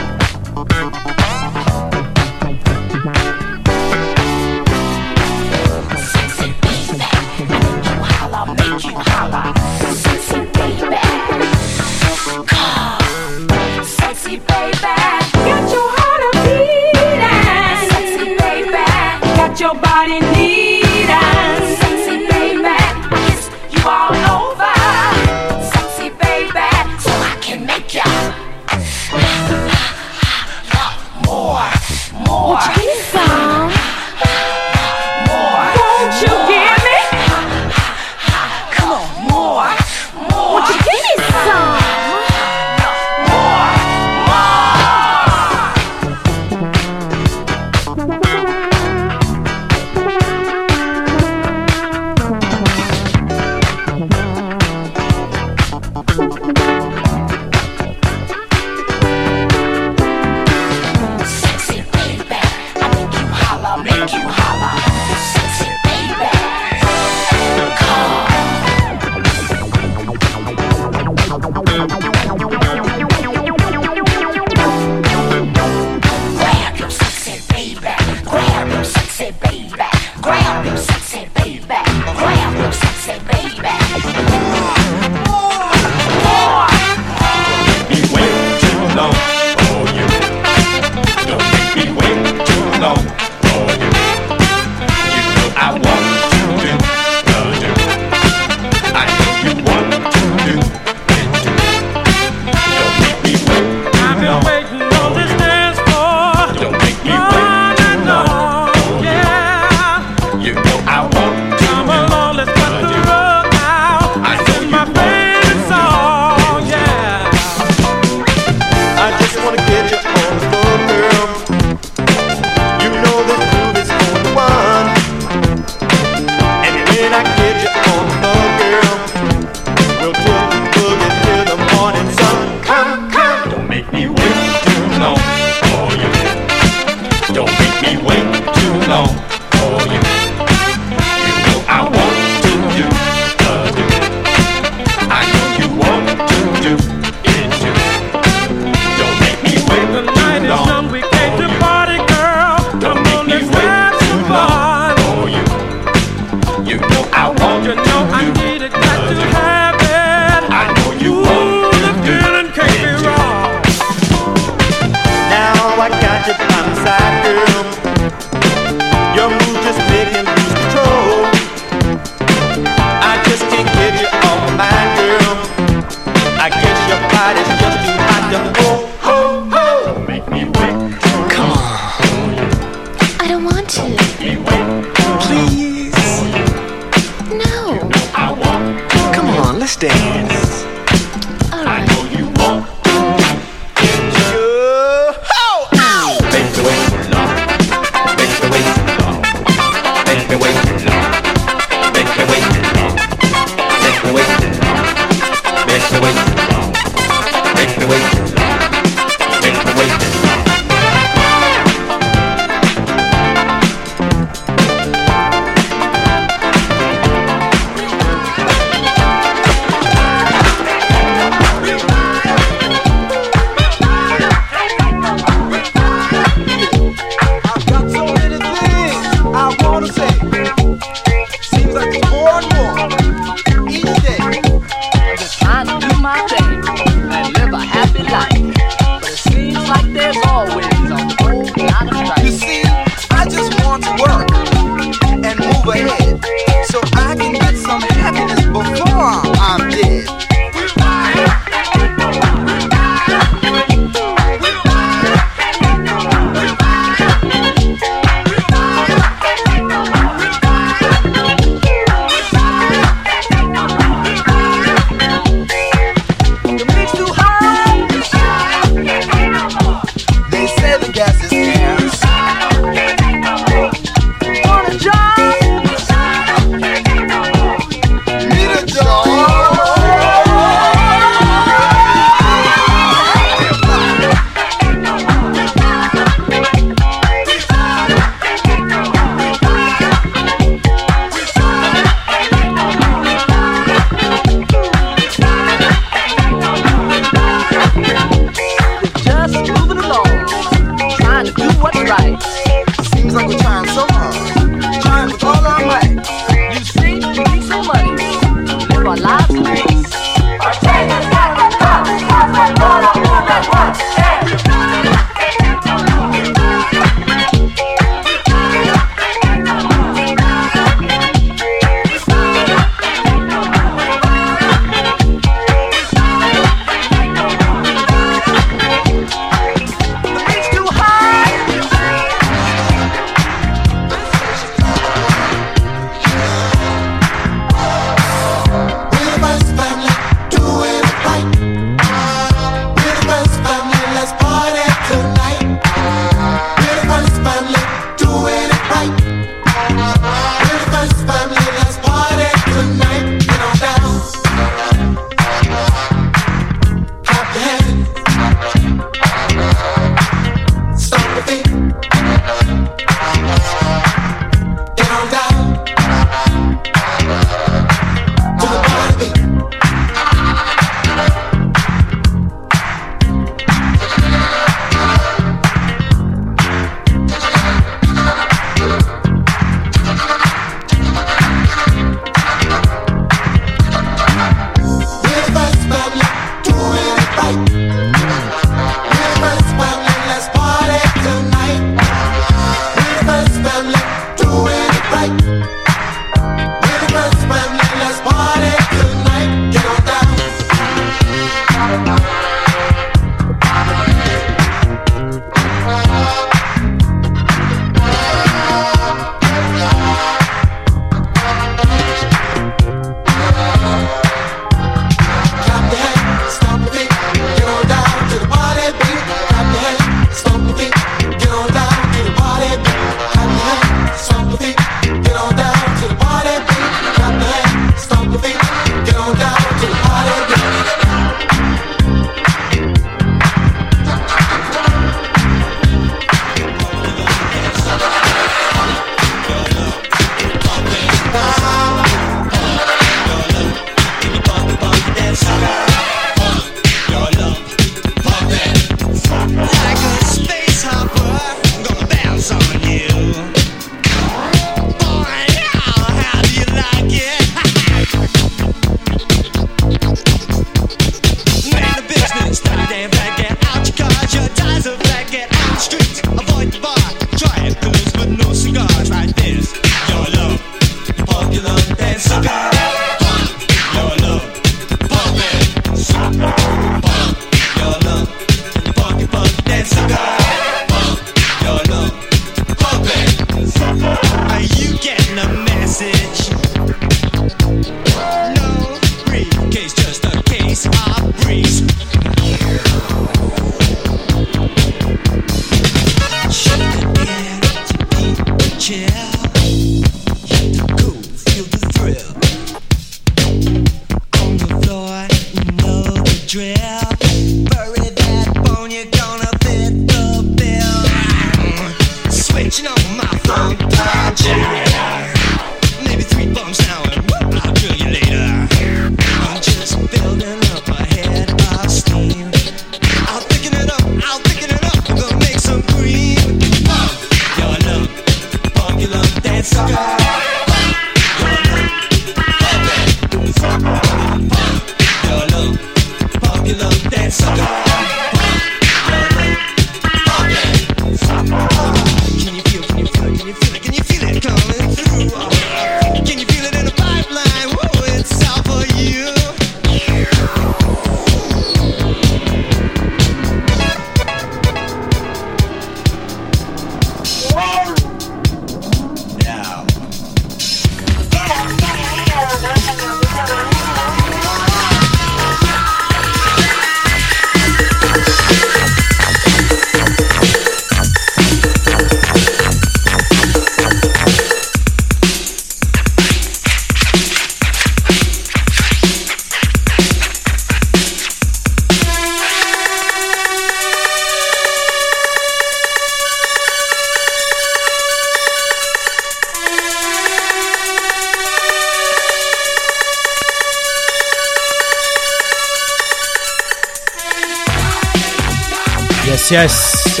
Yes. 599.30 600.00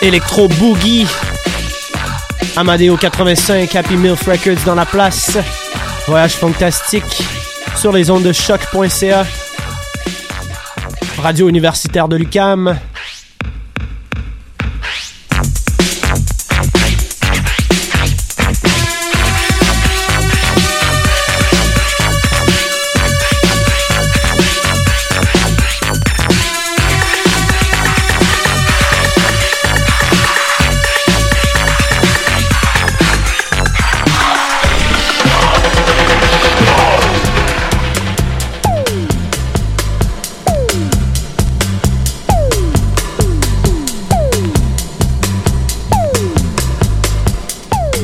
Electro 0.00 0.48
Boogie. 0.48 1.06
Amadeo 2.56 2.96
85, 2.96 3.74
Happy 3.74 3.96
Milf 3.96 4.26
Records 4.26 4.64
dans 4.64 4.74
la 4.74 4.86
place. 4.86 5.36
Voyage 6.06 6.34
fantastique 6.34 7.22
sur 7.76 7.92
les 7.92 8.10
ondes 8.10 8.22
de 8.22 8.32
choc.ca. 8.32 9.26
Radio 11.18 11.48
universitaire 11.48 12.08
de 12.08 12.16
l'UCAM. 12.16 12.78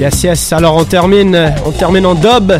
Yes, 0.02 0.24
yes. 0.24 0.52
Alors 0.52 0.74
on 0.74 0.82
termine, 0.82 1.54
on 1.64 1.70
termine 1.70 2.04
en 2.06 2.16
dub. 2.16 2.52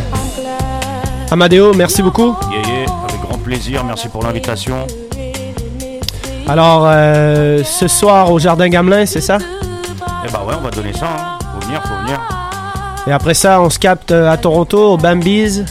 Amadeo, 1.29 1.75
merci 1.75 2.01
beaucoup. 2.01 2.37
Yeah, 2.53 2.61
yeah, 2.61 2.87
avec 3.09 3.21
grand 3.21 3.39
plaisir, 3.39 3.83
merci 3.83 4.07
pour 4.07 4.23
l'invitation. 4.23 4.87
Alors 6.49 6.85
euh, 6.87 7.65
ce 7.65 7.89
soir 7.89 8.31
au 8.31 8.39
Jardin 8.39 8.69
Gamelin, 8.69 9.07
c'est 9.07 9.21
ça? 9.21 9.39
Eh 10.25 10.31
bah 10.31 10.45
ouais, 10.47 10.55
on 10.57 10.63
va 10.63 10.71
donner 10.71 10.93
ça, 10.93 11.07
hein. 11.07 11.39
faut 11.53 11.67
venir, 11.67 11.83
faut 11.83 12.01
venir. 12.05 12.21
Et 13.09 13.11
après 13.11 13.35
ça, 13.35 13.61
on 13.61 13.71
se 13.71 13.81
capte 13.81 14.13
euh, 14.13 14.31
à 14.31 14.37
Toronto, 14.37 14.93
au 14.93 14.97
Bambies. 14.97 15.65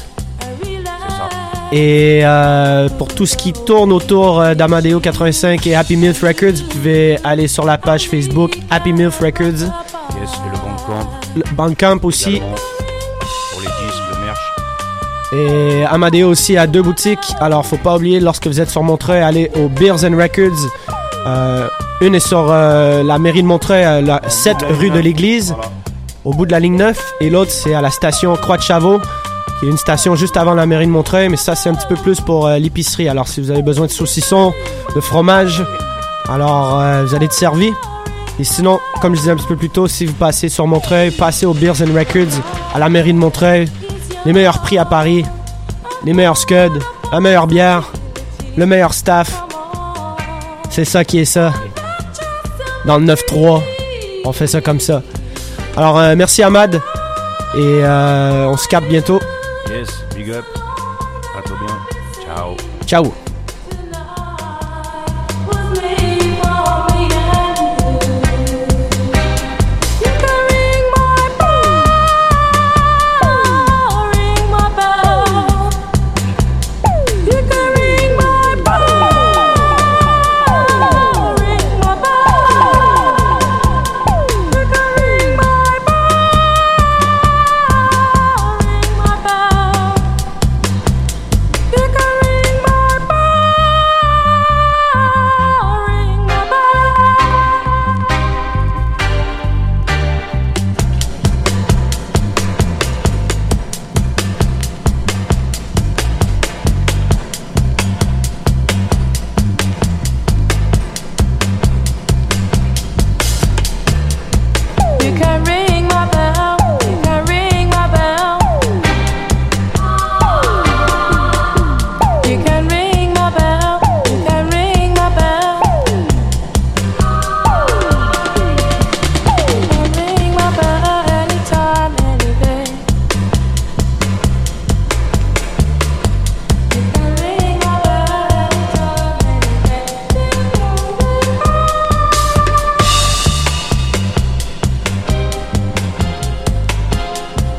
Et 1.71 2.19
euh, 2.25 2.89
pour 2.97 3.07
tout 3.07 3.25
ce 3.25 3.37
qui 3.37 3.53
tourne 3.53 3.93
autour 3.93 4.43
d'Amadeo 4.57 4.99
85 4.99 5.65
et 5.67 5.75
Happy 5.75 5.95
Milf 5.95 6.21
Records, 6.21 6.61
vous 6.63 6.67
pouvez 6.69 7.17
aller 7.23 7.47
sur 7.47 7.63
la 7.63 7.77
page 7.77 8.09
Facebook 8.09 8.59
Happy 8.69 8.91
Milf 8.91 9.21
Records. 9.21 9.71
Bandcamp. 11.53 11.99
Aussi. 12.03 12.39
Pour 12.39 13.61
les 13.61 13.67
disques, 13.67 14.03
le 14.11 14.25
merch. 14.25 14.39
Et 15.33 15.85
Amadeo 15.85 16.29
aussi 16.29 16.57
a 16.57 16.67
deux 16.67 16.81
boutiques. 16.81 17.33
Alors, 17.39 17.65
faut 17.65 17.77
pas 17.77 17.95
oublier, 17.95 18.19
lorsque 18.19 18.47
vous 18.47 18.59
êtes 18.59 18.69
sur 18.69 18.83
Montreuil, 18.83 19.21
allez 19.21 19.51
au 19.55 19.67
Beers 19.67 20.05
and 20.05 20.17
Records. 20.17 20.69
Euh, 21.25 21.67
une 22.01 22.15
est 22.15 22.19
sur 22.19 22.47
euh, 22.49 23.03
la 23.03 23.19
mairie 23.19 23.43
de 23.43 23.47
Montreuil, 23.47 23.83
euh, 23.83 24.01
la 24.01 24.21
7 24.27 24.57
rue 24.69 24.89
de 24.89 24.99
l'église, 24.99 25.55
au 26.25 26.33
bout 26.33 26.45
de 26.45 26.51
la 26.51 26.59
ligne 26.59 26.77
9. 26.77 27.13
Et 27.21 27.29
l'autre, 27.29 27.51
c'est 27.51 27.73
à 27.73 27.81
la 27.81 27.91
station 27.91 28.35
Croix 28.35 28.57
de 28.57 28.63
Chavaux, 28.63 28.99
qui 29.59 29.67
est 29.67 29.69
une 29.69 29.77
station 29.77 30.15
juste 30.15 30.35
avant 30.35 30.53
la 30.53 30.65
mairie 30.65 30.87
de 30.87 30.91
Montreuil. 30.91 31.29
Mais 31.29 31.37
ça, 31.37 31.55
c'est 31.55 31.69
un 31.69 31.75
petit 31.75 31.87
peu 31.87 31.95
plus 31.95 32.19
pour 32.19 32.49
l'épicerie. 32.49 33.07
Alors, 33.07 33.27
si 33.27 33.39
vous 33.39 33.51
avez 33.51 33.61
besoin 33.61 33.85
de 33.85 33.91
saucissons, 33.91 34.53
de 34.95 34.99
fromage, 34.99 35.63
alors 36.27 36.81
vous 37.05 37.15
allez 37.15 37.25
être 37.25 37.33
servi. 37.33 37.71
Et 38.41 38.43
sinon, 38.43 38.79
comme 39.03 39.13
je 39.13 39.19
disais 39.19 39.31
un 39.33 39.35
petit 39.35 39.45
peu 39.45 39.55
plus 39.55 39.69
tôt, 39.69 39.87
si 39.87 40.07
vous 40.07 40.13
passez 40.13 40.49
sur 40.49 40.65
Montreuil, 40.65 41.11
passez 41.11 41.45
au 41.45 41.53
Beers 41.53 41.79
and 41.83 41.93
Records, 41.93 42.41
à 42.73 42.79
la 42.79 42.89
mairie 42.89 43.13
de 43.13 43.19
Montreuil. 43.19 43.69
Les 44.25 44.33
meilleurs 44.33 44.63
prix 44.63 44.79
à 44.79 44.85
Paris, 44.85 45.23
les 46.03 46.13
meilleurs 46.13 46.37
scuds, 46.37 46.79
la 47.11 47.19
meilleure 47.19 47.45
bière, 47.45 47.91
le 48.57 48.65
meilleur 48.65 48.95
staff. 48.95 49.43
C'est 50.71 50.85
ça 50.85 51.05
qui 51.05 51.19
est 51.19 51.25
ça. 51.25 51.53
Dans 52.85 52.97
le 52.97 53.05
9-3, 53.05 53.61
on 54.25 54.33
fait 54.33 54.47
ça 54.47 54.59
comme 54.59 54.79
ça. 54.79 55.03
Alors, 55.77 55.99
euh, 55.99 56.15
merci 56.17 56.41
Ahmad. 56.41 56.81
Et 57.53 57.59
euh, 57.59 58.47
on 58.47 58.57
se 58.57 58.67
capte 58.67 58.87
bientôt. 58.87 59.19
Yes, 59.69 59.87
big 60.15 60.31
up. 60.31 60.45
À 61.37 61.47
toi 61.47 61.57
bien. 61.63 62.25
Ciao. 62.25 62.55
Ciao. 62.87 63.13